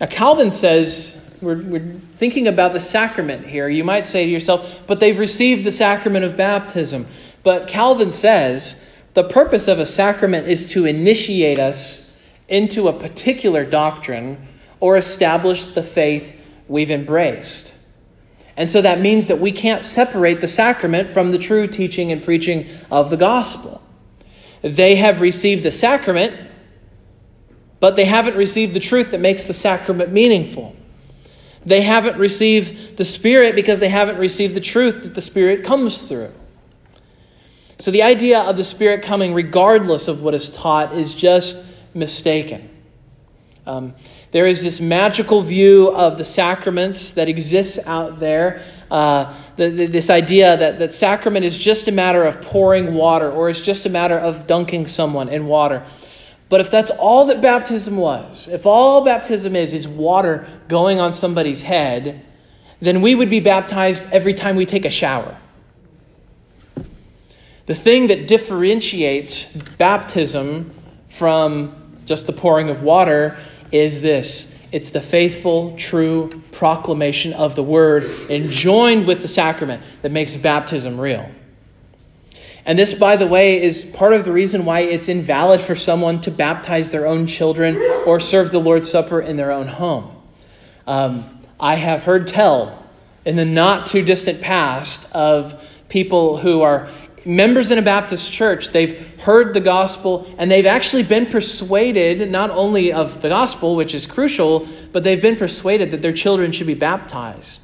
Now, 0.00 0.06
Calvin 0.06 0.50
says, 0.50 1.20
we're, 1.42 1.62
we're 1.62 2.00
thinking 2.12 2.48
about 2.48 2.72
the 2.72 2.80
sacrament 2.80 3.46
here. 3.46 3.68
You 3.68 3.84
might 3.84 4.06
say 4.06 4.24
to 4.24 4.30
yourself, 4.30 4.82
but 4.86 5.00
they've 5.00 5.18
received 5.18 5.64
the 5.64 5.72
sacrament 5.72 6.24
of 6.24 6.34
baptism. 6.34 7.06
But 7.42 7.68
Calvin 7.68 8.10
says, 8.10 8.76
the 9.16 9.24
purpose 9.24 9.66
of 9.66 9.78
a 9.78 9.86
sacrament 9.86 10.46
is 10.46 10.66
to 10.66 10.84
initiate 10.84 11.58
us 11.58 12.12
into 12.48 12.86
a 12.86 12.92
particular 12.92 13.64
doctrine 13.64 14.46
or 14.78 14.98
establish 14.98 15.64
the 15.64 15.82
faith 15.82 16.38
we've 16.68 16.90
embraced. 16.90 17.74
And 18.58 18.68
so 18.68 18.82
that 18.82 19.00
means 19.00 19.28
that 19.28 19.40
we 19.40 19.52
can't 19.52 19.82
separate 19.82 20.42
the 20.42 20.48
sacrament 20.48 21.08
from 21.08 21.32
the 21.32 21.38
true 21.38 21.66
teaching 21.66 22.12
and 22.12 22.22
preaching 22.22 22.66
of 22.90 23.08
the 23.08 23.16
gospel. 23.16 23.80
They 24.60 24.96
have 24.96 25.22
received 25.22 25.62
the 25.62 25.72
sacrament, 25.72 26.38
but 27.80 27.96
they 27.96 28.04
haven't 28.04 28.36
received 28.36 28.74
the 28.74 28.80
truth 28.80 29.12
that 29.12 29.20
makes 29.20 29.44
the 29.44 29.54
sacrament 29.54 30.12
meaningful. 30.12 30.76
They 31.64 31.80
haven't 31.80 32.18
received 32.18 32.98
the 32.98 33.04
Spirit 33.06 33.54
because 33.54 33.80
they 33.80 33.88
haven't 33.88 34.18
received 34.18 34.54
the 34.54 34.60
truth 34.60 35.04
that 35.04 35.14
the 35.14 35.22
Spirit 35.22 35.64
comes 35.64 36.02
through. 36.02 36.34
So 37.78 37.90
the 37.90 38.02
idea 38.02 38.40
of 38.40 38.56
the 38.56 38.64
Spirit 38.64 39.02
coming 39.02 39.34
regardless 39.34 40.08
of 40.08 40.22
what 40.22 40.34
is 40.34 40.48
taught 40.48 40.94
is 40.94 41.14
just 41.14 41.62
mistaken. 41.94 42.70
Um, 43.66 43.94
there 44.30 44.46
is 44.46 44.62
this 44.62 44.80
magical 44.80 45.42
view 45.42 45.88
of 45.92 46.18
the 46.18 46.24
sacraments 46.24 47.12
that 47.12 47.28
exists 47.28 47.78
out 47.86 48.20
there. 48.20 48.62
Uh, 48.90 49.34
the, 49.56 49.70
the, 49.70 49.86
this 49.86 50.08
idea 50.08 50.56
that, 50.56 50.78
that 50.78 50.92
sacrament 50.92 51.44
is 51.44 51.58
just 51.58 51.88
a 51.88 51.92
matter 51.92 52.24
of 52.24 52.40
pouring 52.40 52.94
water 52.94 53.30
or 53.30 53.50
it's 53.50 53.60
just 53.60 53.84
a 53.84 53.88
matter 53.88 54.18
of 54.18 54.46
dunking 54.46 54.86
someone 54.86 55.28
in 55.28 55.46
water. 55.46 55.84
But 56.48 56.60
if 56.60 56.70
that's 56.70 56.92
all 56.92 57.26
that 57.26 57.42
baptism 57.42 57.96
was, 57.96 58.46
if 58.46 58.66
all 58.66 59.04
baptism 59.04 59.56
is 59.56 59.74
is 59.74 59.88
water 59.88 60.48
going 60.68 61.00
on 61.00 61.12
somebody's 61.12 61.62
head, 61.62 62.24
then 62.80 63.02
we 63.02 63.14
would 63.14 63.30
be 63.30 63.40
baptized 63.40 64.04
every 64.12 64.34
time 64.34 64.54
we 64.54 64.64
take 64.64 64.84
a 64.84 64.90
shower. 64.90 65.36
The 67.66 67.74
thing 67.74 68.06
that 68.08 68.28
differentiates 68.28 69.46
baptism 69.76 70.72
from 71.08 71.74
just 72.04 72.26
the 72.26 72.32
pouring 72.32 72.70
of 72.70 72.82
water 72.82 73.36
is 73.72 74.00
this 74.00 74.54
it's 74.72 74.90
the 74.90 75.00
faithful, 75.00 75.76
true 75.76 76.42
proclamation 76.52 77.32
of 77.32 77.54
the 77.54 77.62
word 77.62 78.04
and 78.28 78.50
joined 78.50 79.06
with 79.06 79.22
the 79.22 79.28
sacrament 79.28 79.82
that 80.02 80.10
makes 80.10 80.36
baptism 80.36 81.00
real. 81.00 81.28
And 82.64 82.76
this, 82.76 82.92
by 82.92 83.16
the 83.16 83.28
way, 83.28 83.62
is 83.62 83.84
part 83.84 84.12
of 84.12 84.24
the 84.24 84.32
reason 84.32 84.64
why 84.64 84.80
it's 84.80 85.08
invalid 85.08 85.60
for 85.60 85.76
someone 85.76 86.20
to 86.22 86.32
baptize 86.32 86.90
their 86.90 87.06
own 87.06 87.28
children 87.28 87.76
or 88.06 88.18
serve 88.18 88.50
the 88.50 88.58
Lord's 88.58 88.90
Supper 88.90 89.20
in 89.20 89.36
their 89.36 89.52
own 89.52 89.68
home. 89.68 90.10
Um, 90.86 91.24
I 91.60 91.76
have 91.76 92.02
heard 92.02 92.26
tell 92.26 92.86
in 93.24 93.36
the 93.36 93.44
not 93.44 93.86
too 93.86 94.02
distant 94.02 94.40
past 94.40 95.08
of 95.12 95.64
people 95.88 96.38
who 96.38 96.62
are 96.62 96.88
members 97.26 97.70
in 97.70 97.78
a 97.78 97.82
Baptist 97.82 98.32
church, 98.32 98.70
they've 98.70 99.20
heard 99.20 99.52
the 99.52 99.60
gospel 99.60 100.32
and 100.38 100.50
they've 100.50 100.66
actually 100.66 101.02
been 101.02 101.26
persuaded 101.26 102.30
not 102.30 102.50
only 102.50 102.92
of 102.92 103.20
the 103.20 103.28
gospel, 103.28 103.74
which 103.74 103.94
is 103.94 104.06
crucial, 104.06 104.66
but 104.92 105.02
they've 105.02 105.20
been 105.20 105.36
persuaded 105.36 105.90
that 105.90 106.02
their 106.02 106.12
children 106.12 106.52
should 106.52 106.66
be 106.66 106.74
baptized. 106.74 107.60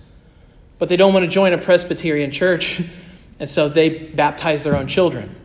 But 0.79 0.88
they 0.88 0.96
don't 0.96 1.14
want 1.14 1.25
to 1.25 1.31
join 1.31 1.53
a 1.53 1.59
Presbyterian 1.59 2.33
church, 2.33 2.83
and 3.38 3.48
so 3.48 3.68
they 3.68 3.88
baptize 3.88 4.64
their 4.64 4.77
own 4.77 4.88
children. 4.88 5.37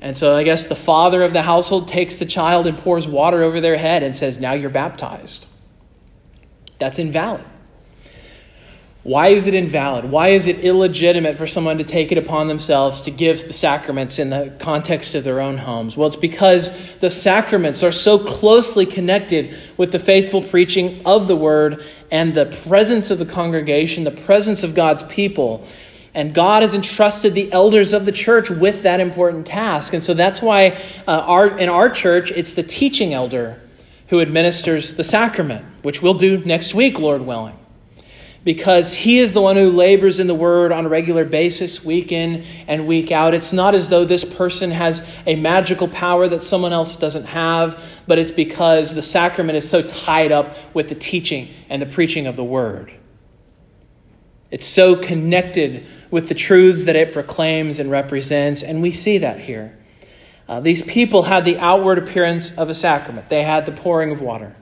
And 0.00 0.16
so 0.16 0.34
I 0.34 0.42
guess 0.42 0.66
the 0.66 0.76
father 0.76 1.22
of 1.22 1.32
the 1.32 1.42
household 1.42 1.88
takes 1.88 2.16
the 2.16 2.26
child 2.26 2.66
and 2.66 2.78
pours 2.78 3.06
water 3.06 3.42
over 3.42 3.60
their 3.60 3.76
head 3.76 4.02
and 4.02 4.16
says, 4.16 4.38
Now 4.38 4.52
you're 4.52 4.70
baptized. 4.70 5.46
That's 6.78 6.98
invalid. 6.98 7.44
Why 9.06 9.28
is 9.28 9.46
it 9.46 9.54
invalid? 9.54 10.06
Why 10.06 10.30
is 10.30 10.48
it 10.48 10.64
illegitimate 10.64 11.38
for 11.38 11.46
someone 11.46 11.78
to 11.78 11.84
take 11.84 12.10
it 12.10 12.18
upon 12.18 12.48
themselves 12.48 13.02
to 13.02 13.12
give 13.12 13.46
the 13.46 13.52
sacraments 13.52 14.18
in 14.18 14.30
the 14.30 14.52
context 14.58 15.14
of 15.14 15.22
their 15.22 15.40
own 15.40 15.58
homes? 15.58 15.96
Well, 15.96 16.08
it's 16.08 16.16
because 16.16 16.72
the 16.98 17.08
sacraments 17.08 17.84
are 17.84 17.92
so 17.92 18.18
closely 18.18 18.84
connected 18.84 19.56
with 19.76 19.92
the 19.92 20.00
faithful 20.00 20.42
preaching 20.42 21.02
of 21.06 21.28
the 21.28 21.36
word 21.36 21.84
and 22.10 22.34
the 22.34 22.46
presence 22.66 23.12
of 23.12 23.20
the 23.20 23.26
congregation, 23.26 24.02
the 24.02 24.10
presence 24.10 24.64
of 24.64 24.74
God's 24.74 25.04
people. 25.04 25.64
And 26.12 26.34
God 26.34 26.62
has 26.62 26.74
entrusted 26.74 27.32
the 27.32 27.52
elders 27.52 27.92
of 27.92 28.06
the 28.06 28.12
church 28.12 28.50
with 28.50 28.82
that 28.82 28.98
important 28.98 29.46
task. 29.46 29.92
And 29.92 30.02
so 30.02 30.14
that's 30.14 30.42
why 30.42 30.82
uh, 31.06 31.12
our, 31.12 31.56
in 31.56 31.68
our 31.68 31.90
church, 31.90 32.32
it's 32.32 32.54
the 32.54 32.64
teaching 32.64 33.14
elder 33.14 33.60
who 34.08 34.20
administers 34.20 34.94
the 34.94 35.04
sacrament, 35.04 35.64
which 35.82 36.02
we'll 36.02 36.14
do 36.14 36.44
next 36.44 36.74
week, 36.74 36.98
Lord 36.98 37.22
willing 37.22 37.56
because 38.46 38.94
he 38.94 39.18
is 39.18 39.32
the 39.32 39.42
one 39.42 39.56
who 39.56 39.72
labors 39.72 40.20
in 40.20 40.28
the 40.28 40.34
word 40.34 40.70
on 40.70 40.86
a 40.86 40.88
regular 40.88 41.24
basis, 41.24 41.84
week 41.84 42.12
in 42.12 42.44
and 42.68 42.86
week 42.86 43.10
out. 43.10 43.34
It's 43.34 43.52
not 43.52 43.74
as 43.74 43.88
though 43.88 44.04
this 44.04 44.24
person 44.24 44.70
has 44.70 45.04
a 45.26 45.34
magical 45.34 45.88
power 45.88 46.28
that 46.28 46.40
someone 46.40 46.72
else 46.72 46.94
doesn't 46.94 47.24
have, 47.24 47.82
but 48.06 48.20
it's 48.20 48.30
because 48.30 48.94
the 48.94 49.02
sacrament 49.02 49.56
is 49.56 49.68
so 49.68 49.82
tied 49.82 50.30
up 50.30 50.56
with 50.74 50.88
the 50.88 50.94
teaching 50.94 51.48
and 51.68 51.82
the 51.82 51.86
preaching 51.86 52.28
of 52.28 52.36
the 52.36 52.44
word. 52.44 52.92
It's 54.52 54.64
so 54.64 54.94
connected 54.94 55.90
with 56.12 56.28
the 56.28 56.34
truths 56.36 56.84
that 56.84 56.94
it 56.94 57.12
proclaims 57.12 57.80
and 57.80 57.90
represents, 57.90 58.62
and 58.62 58.80
we 58.80 58.92
see 58.92 59.18
that 59.18 59.40
here. 59.40 59.76
Uh, 60.48 60.60
these 60.60 60.82
people 60.82 61.24
had 61.24 61.44
the 61.44 61.58
outward 61.58 61.98
appearance 61.98 62.52
of 62.52 62.70
a 62.70 62.76
sacrament, 62.76 63.28
they 63.28 63.42
had 63.42 63.66
the 63.66 63.72
pouring 63.72 64.12
of 64.12 64.20
water, 64.20 64.54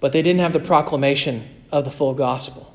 but 0.00 0.12
they 0.12 0.20
didn't 0.20 0.40
have 0.40 0.52
the 0.52 0.60
proclamation 0.60 1.48
of 1.72 1.86
the 1.86 1.90
full 1.90 2.12
gospel. 2.12 2.69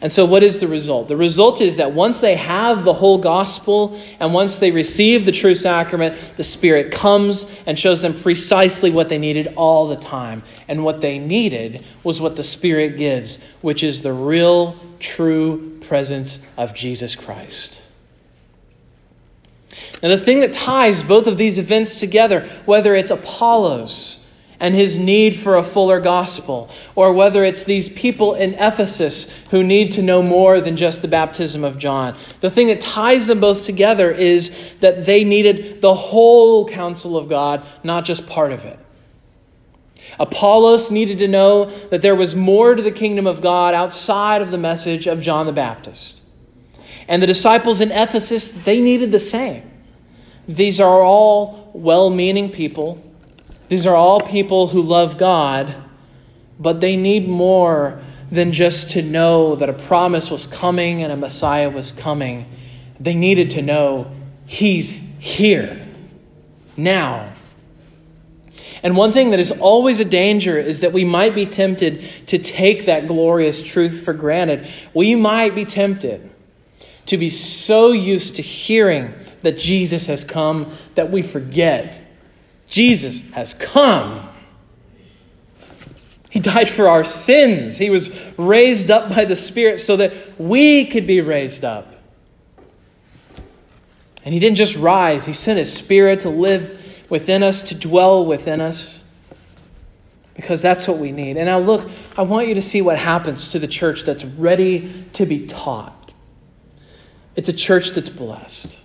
And 0.00 0.12
so, 0.12 0.24
what 0.24 0.42
is 0.42 0.60
the 0.60 0.68
result? 0.68 1.08
The 1.08 1.16
result 1.16 1.60
is 1.60 1.76
that 1.76 1.92
once 1.92 2.20
they 2.20 2.36
have 2.36 2.84
the 2.84 2.92
whole 2.92 3.18
gospel 3.18 4.00
and 4.20 4.32
once 4.32 4.56
they 4.56 4.70
receive 4.70 5.24
the 5.24 5.32
true 5.32 5.54
sacrament, 5.54 6.16
the 6.36 6.44
Spirit 6.44 6.92
comes 6.92 7.46
and 7.66 7.78
shows 7.78 8.00
them 8.00 8.14
precisely 8.14 8.92
what 8.92 9.08
they 9.08 9.18
needed 9.18 9.54
all 9.56 9.88
the 9.88 9.96
time. 9.96 10.42
And 10.68 10.84
what 10.84 11.00
they 11.00 11.18
needed 11.18 11.84
was 12.04 12.20
what 12.20 12.36
the 12.36 12.42
Spirit 12.42 12.96
gives, 12.96 13.38
which 13.60 13.82
is 13.82 14.02
the 14.02 14.12
real, 14.12 14.76
true 15.00 15.78
presence 15.80 16.42
of 16.56 16.74
Jesus 16.74 17.16
Christ. 17.16 17.80
Now, 20.02 20.10
the 20.10 20.18
thing 20.18 20.40
that 20.40 20.52
ties 20.52 21.02
both 21.02 21.26
of 21.26 21.38
these 21.38 21.58
events 21.58 21.98
together, 21.98 22.48
whether 22.66 22.94
it's 22.94 23.10
Apollos, 23.10 24.17
and 24.60 24.74
his 24.74 24.98
need 24.98 25.38
for 25.38 25.56
a 25.56 25.62
fuller 25.62 26.00
gospel, 26.00 26.68
or 26.94 27.12
whether 27.12 27.44
it's 27.44 27.64
these 27.64 27.88
people 27.88 28.34
in 28.34 28.54
Ephesus 28.54 29.30
who 29.50 29.62
need 29.62 29.92
to 29.92 30.02
know 30.02 30.20
more 30.20 30.60
than 30.60 30.76
just 30.76 31.00
the 31.00 31.08
baptism 31.08 31.62
of 31.62 31.78
John. 31.78 32.16
The 32.40 32.50
thing 32.50 32.66
that 32.68 32.80
ties 32.80 33.26
them 33.26 33.40
both 33.40 33.64
together 33.64 34.10
is 34.10 34.50
that 34.80 35.06
they 35.06 35.22
needed 35.22 35.80
the 35.80 35.94
whole 35.94 36.68
counsel 36.68 37.16
of 37.16 37.28
God, 37.28 37.64
not 37.84 38.04
just 38.04 38.26
part 38.26 38.52
of 38.52 38.64
it. 38.64 38.78
Apollos 40.18 40.90
needed 40.90 41.18
to 41.18 41.28
know 41.28 41.66
that 41.88 42.02
there 42.02 42.16
was 42.16 42.34
more 42.34 42.74
to 42.74 42.82
the 42.82 42.90
kingdom 42.90 43.26
of 43.26 43.40
God 43.40 43.74
outside 43.74 44.42
of 44.42 44.50
the 44.50 44.58
message 44.58 45.06
of 45.06 45.22
John 45.22 45.46
the 45.46 45.52
Baptist. 45.52 46.20
And 47.06 47.22
the 47.22 47.26
disciples 47.26 47.80
in 47.80 47.92
Ephesus, 47.92 48.50
they 48.50 48.80
needed 48.80 49.12
the 49.12 49.20
same. 49.20 49.70
These 50.48 50.80
are 50.80 51.02
all 51.02 51.70
well 51.74 52.10
meaning 52.10 52.50
people 52.50 53.02
these 53.68 53.86
are 53.86 53.94
all 53.94 54.20
people 54.20 54.68
who 54.68 54.82
love 54.82 55.18
God, 55.18 55.74
but 56.58 56.80
they 56.80 56.96
need 56.96 57.28
more 57.28 58.00
than 58.30 58.52
just 58.52 58.90
to 58.90 59.02
know 59.02 59.56
that 59.56 59.68
a 59.68 59.72
promise 59.72 60.30
was 60.30 60.46
coming 60.46 61.02
and 61.02 61.12
a 61.12 61.16
Messiah 61.16 61.70
was 61.70 61.92
coming. 61.92 62.46
They 62.98 63.14
needed 63.14 63.50
to 63.50 63.62
know 63.62 64.10
He's 64.46 65.00
here, 65.18 65.86
now. 66.76 67.32
And 68.82 68.96
one 68.96 69.12
thing 69.12 69.30
that 69.30 69.40
is 69.40 69.50
always 69.52 70.00
a 70.00 70.04
danger 70.04 70.56
is 70.56 70.80
that 70.80 70.92
we 70.92 71.04
might 71.04 71.34
be 71.34 71.46
tempted 71.46 72.02
to 72.28 72.38
take 72.38 72.86
that 72.86 73.08
glorious 73.08 73.62
truth 73.62 74.04
for 74.04 74.12
granted. 74.12 74.68
We 74.94 75.14
might 75.14 75.54
be 75.54 75.64
tempted 75.64 76.30
to 77.06 77.16
be 77.16 77.28
so 77.28 77.92
used 77.92 78.36
to 78.36 78.42
hearing 78.42 79.12
that 79.40 79.58
Jesus 79.58 80.06
has 80.06 80.24
come 80.24 80.72
that 80.94 81.10
we 81.10 81.22
forget 81.22 82.07
Jesus 82.68 83.20
has 83.32 83.54
come. 83.54 84.28
He 86.30 86.40
died 86.40 86.68
for 86.68 86.88
our 86.88 87.04
sins. 87.04 87.78
He 87.78 87.90
was 87.90 88.10
raised 88.36 88.90
up 88.90 89.14
by 89.14 89.24
the 89.24 89.36
Spirit 89.36 89.80
so 89.80 89.96
that 89.96 90.12
we 90.38 90.84
could 90.84 91.06
be 91.06 91.20
raised 91.20 91.64
up. 91.64 91.94
And 94.24 94.34
He 94.34 94.40
didn't 94.40 94.56
just 94.56 94.76
rise, 94.76 95.24
He 95.24 95.32
sent 95.32 95.58
His 95.58 95.72
Spirit 95.72 96.20
to 96.20 96.28
live 96.30 97.06
within 97.08 97.42
us, 97.42 97.62
to 97.62 97.74
dwell 97.74 98.26
within 98.26 98.60
us, 98.60 99.00
because 100.34 100.60
that's 100.60 100.86
what 100.86 100.98
we 100.98 101.12
need. 101.12 101.38
And 101.38 101.46
now, 101.46 101.58
look, 101.58 101.88
I 102.16 102.22
want 102.22 102.48
you 102.48 102.54
to 102.54 102.62
see 102.62 102.82
what 102.82 102.98
happens 102.98 103.48
to 103.48 103.58
the 103.58 103.66
church 103.66 104.02
that's 104.04 104.24
ready 104.24 105.06
to 105.14 105.24
be 105.24 105.46
taught. 105.46 106.12
It's 107.34 107.48
a 107.48 107.54
church 107.54 107.90
that's 107.90 108.10
blessed. 108.10 108.78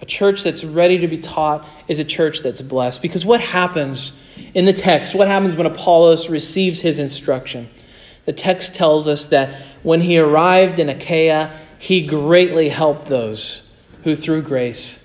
A 0.00 0.06
church 0.06 0.42
that's 0.42 0.64
ready 0.64 0.98
to 0.98 1.08
be 1.08 1.18
taught 1.18 1.66
is 1.88 1.98
a 1.98 2.04
church 2.04 2.40
that's 2.40 2.62
blessed. 2.62 3.02
Because 3.02 3.24
what 3.24 3.40
happens 3.40 4.12
in 4.54 4.64
the 4.64 4.72
text, 4.72 5.14
what 5.14 5.28
happens 5.28 5.56
when 5.56 5.66
Apollos 5.66 6.28
receives 6.28 6.80
his 6.80 6.98
instruction? 6.98 7.68
The 8.24 8.32
text 8.32 8.74
tells 8.74 9.08
us 9.08 9.26
that 9.26 9.62
when 9.82 10.00
he 10.00 10.18
arrived 10.18 10.78
in 10.78 10.88
Achaia, 10.88 11.58
he 11.78 12.06
greatly 12.06 12.68
helped 12.68 13.06
those 13.06 13.62
who 14.04 14.14
through 14.14 14.42
grace 14.42 15.02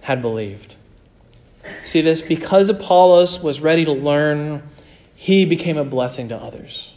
had 0.00 0.20
believed. 0.20 0.76
See 1.84 2.00
this? 2.00 2.20
Because 2.20 2.68
Apollos 2.68 3.40
was 3.40 3.60
ready 3.60 3.84
to 3.84 3.92
learn, 3.92 4.62
he 5.14 5.44
became 5.44 5.78
a 5.78 5.84
blessing 5.84 6.28
to 6.28 6.36
others. 6.36 6.92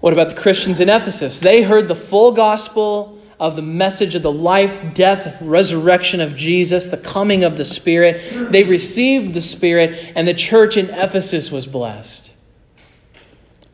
What 0.00 0.12
about 0.12 0.28
the 0.28 0.34
Christians 0.34 0.80
in 0.80 0.88
Ephesus? 0.88 1.40
They 1.40 1.62
heard 1.62 1.88
the 1.88 1.94
full 1.94 2.32
gospel 2.32 3.15
of 3.38 3.56
the 3.56 3.62
message 3.62 4.14
of 4.14 4.22
the 4.22 4.32
life, 4.32 4.94
death, 4.94 5.36
resurrection 5.40 6.20
of 6.20 6.36
Jesus, 6.36 6.86
the 6.86 6.96
coming 6.96 7.44
of 7.44 7.56
the 7.56 7.64
Spirit. 7.64 8.50
They 8.50 8.64
received 8.64 9.34
the 9.34 9.42
Spirit, 9.42 10.12
and 10.16 10.26
the 10.26 10.34
church 10.34 10.76
in 10.76 10.90
Ephesus 10.90 11.50
was 11.50 11.66
blessed. 11.66 12.30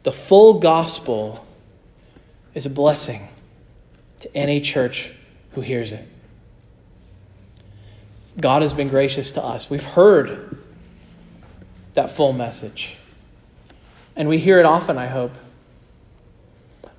The 0.02 0.12
full 0.12 0.54
gospel 0.54 1.46
is 2.54 2.66
a 2.66 2.70
blessing 2.70 3.28
to 4.20 4.36
any 4.36 4.60
church 4.60 5.10
who 5.52 5.60
hears 5.60 5.92
it. 5.92 6.08
God 8.40 8.62
has 8.62 8.72
been 8.72 8.88
gracious 8.88 9.32
to 9.32 9.44
us. 9.44 9.70
We've 9.70 9.84
heard 9.84 10.58
that 11.94 12.10
full 12.10 12.32
message. 12.32 12.96
And 14.16 14.28
we 14.28 14.38
hear 14.38 14.58
it 14.58 14.64
often, 14.64 14.98
I 14.98 15.06
hope. 15.06 15.32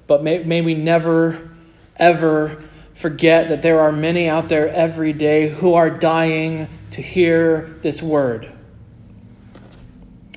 But 0.07 0.23
may, 0.23 0.39
may 0.43 0.61
we 0.61 0.75
never 0.75 1.52
ever 1.97 2.63
forget 2.93 3.49
that 3.49 3.61
there 3.61 3.79
are 3.79 3.91
many 3.91 4.29
out 4.29 4.49
there 4.49 4.69
every 4.69 5.13
day 5.13 5.49
who 5.49 5.73
are 5.73 5.89
dying 5.89 6.67
to 6.91 7.01
hear 7.01 7.75
this 7.81 8.01
word. 8.01 8.51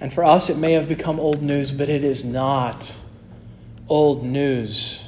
And 0.01 0.13
for 0.13 0.25
us, 0.25 0.51
it 0.51 0.57
may 0.57 0.73
have 0.73 0.89
become 0.89 1.19
old 1.19 1.43
news, 1.43 1.73
but 1.73 1.89
it 1.89 2.05
is 2.05 2.25
not 2.25 2.95
old 3.89 4.25
news. 4.25 5.05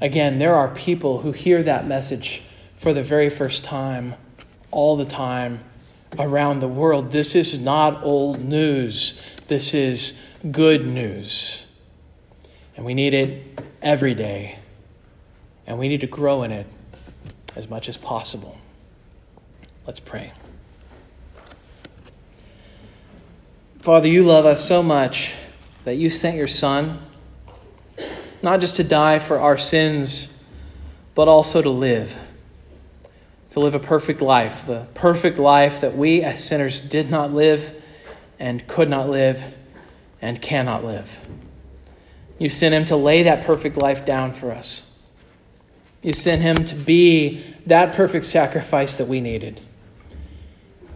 Again, 0.00 0.38
there 0.38 0.54
are 0.54 0.68
people 0.68 1.20
who 1.20 1.32
hear 1.32 1.62
that 1.62 1.86
message 1.86 2.42
for 2.76 2.92
the 2.92 3.02
very 3.02 3.30
first 3.30 3.64
time, 3.64 4.14
all 4.70 4.96
the 4.96 5.04
time, 5.04 5.60
around 6.18 6.60
the 6.60 6.68
world. 6.68 7.12
This 7.12 7.34
is 7.34 7.58
not 7.58 8.02
old 8.02 8.40
news. 8.40 9.20
This 9.48 9.74
is 9.74 10.14
good 10.50 10.86
news. 10.86 11.64
And 12.76 12.86
we 12.86 12.94
need 12.94 13.14
it 13.14 13.60
every 13.82 14.14
day. 14.14 14.57
And 15.68 15.78
we 15.78 15.86
need 15.88 16.00
to 16.00 16.06
grow 16.06 16.44
in 16.44 16.50
it 16.50 16.66
as 17.54 17.68
much 17.68 17.90
as 17.90 17.96
possible. 17.98 18.56
Let's 19.86 20.00
pray. 20.00 20.32
Father, 23.80 24.08
you 24.08 24.24
love 24.24 24.46
us 24.46 24.66
so 24.66 24.82
much 24.82 25.34
that 25.84 25.96
you 25.96 26.08
sent 26.08 26.38
your 26.38 26.46
Son, 26.46 26.98
not 28.42 28.62
just 28.62 28.76
to 28.76 28.84
die 28.84 29.18
for 29.18 29.38
our 29.40 29.58
sins, 29.58 30.30
but 31.14 31.28
also 31.28 31.60
to 31.60 31.70
live. 31.70 32.18
To 33.50 33.60
live 33.60 33.74
a 33.74 33.78
perfect 33.78 34.22
life, 34.22 34.66
the 34.66 34.86
perfect 34.94 35.38
life 35.38 35.82
that 35.82 35.94
we 35.94 36.22
as 36.22 36.42
sinners 36.42 36.80
did 36.80 37.10
not 37.10 37.34
live 37.34 37.74
and 38.38 38.66
could 38.66 38.88
not 38.88 39.10
live 39.10 39.44
and 40.22 40.40
cannot 40.40 40.82
live. 40.82 41.20
You 42.38 42.48
sent 42.48 42.72
him 42.72 42.86
to 42.86 42.96
lay 42.96 43.24
that 43.24 43.44
perfect 43.44 43.76
life 43.76 44.06
down 44.06 44.32
for 44.32 44.50
us. 44.50 44.84
You 46.02 46.12
sent 46.12 46.42
him 46.42 46.64
to 46.64 46.74
be 46.74 47.44
that 47.66 47.94
perfect 47.94 48.26
sacrifice 48.26 48.96
that 48.96 49.08
we 49.08 49.20
needed. 49.20 49.60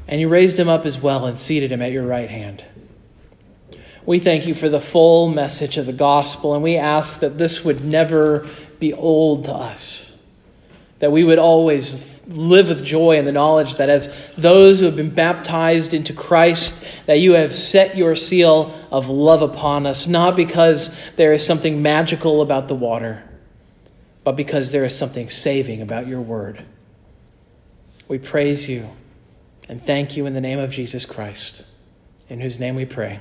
And 0.09 0.21
you 0.21 0.29
raised 0.29 0.59
him 0.59 0.69
up 0.69 0.87
as 0.87 0.99
well 0.99 1.27
and 1.27 1.39
seated 1.39 1.73
him 1.73 1.83
at 1.83 1.93
your 1.93 2.07
right 2.07 2.31
hand. 2.31 2.65
We 4.05 4.19
thank 4.19 4.47
you 4.47 4.55
for 4.55 4.69
the 4.69 4.81
full 4.81 5.29
message 5.29 5.77
of 5.77 5.87
the 5.87 5.93
gospel, 5.93 6.55
and 6.55 6.63
we 6.63 6.77
ask 6.77 7.21
that 7.21 7.39
this 7.39 7.65
would 7.65 7.85
never 7.85 8.49
be 8.81 8.93
old 8.93 9.45
to 9.45 9.53
us, 9.53 10.13
that 10.99 11.13
we 11.13 11.23
would 11.23 11.39
always 11.39 12.09
live 12.27 12.69
with 12.69 12.85
joy 12.85 13.17
in 13.17 13.25
the 13.25 13.33
knowledge 13.33 13.77
that 13.77 13.89
as 13.89 14.31
those 14.37 14.81
who 14.81 14.87
have 14.87 14.97
been 14.97 15.15
baptized 15.15 15.95
into 15.95 16.13
Christ, 16.13 16.75
that 17.07 17.21
you 17.21 17.33
have 17.33 17.55
set 17.55 17.97
your 17.97 18.17
seal 18.17 18.75
of 18.91 19.09
love 19.09 19.43
upon 19.43 19.87
us, 19.87 20.07
not 20.09 20.35
because 20.35 20.91
there 21.17 21.33
is 21.33 21.47
something 21.47 21.81
magical 21.81 22.43
about 22.43 22.67
the 22.67 22.75
water, 22.75 23.23
but 24.25 24.37
because 24.37 24.71
there 24.71 24.85
is 24.85 24.97
something 24.97 25.29
saving 25.29 25.83
about 25.83 26.07
your 26.07 26.21
word. 26.21 26.65
We 28.09 28.19
praise 28.19 28.69
you 28.69 28.89
and 29.69 29.85
thank 29.85 30.17
you 30.17 30.27
in 30.27 30.35
the 30.35 30.41
name 30.41 30.59
of 30.59 30.71
Jesus 30.71 31.05
Christ, 31.05 31.65
in 32.29 32.41
whose 32.41 32.59
name 32.59 32.75
we 32.75 32.85
pray. 32.85 33.21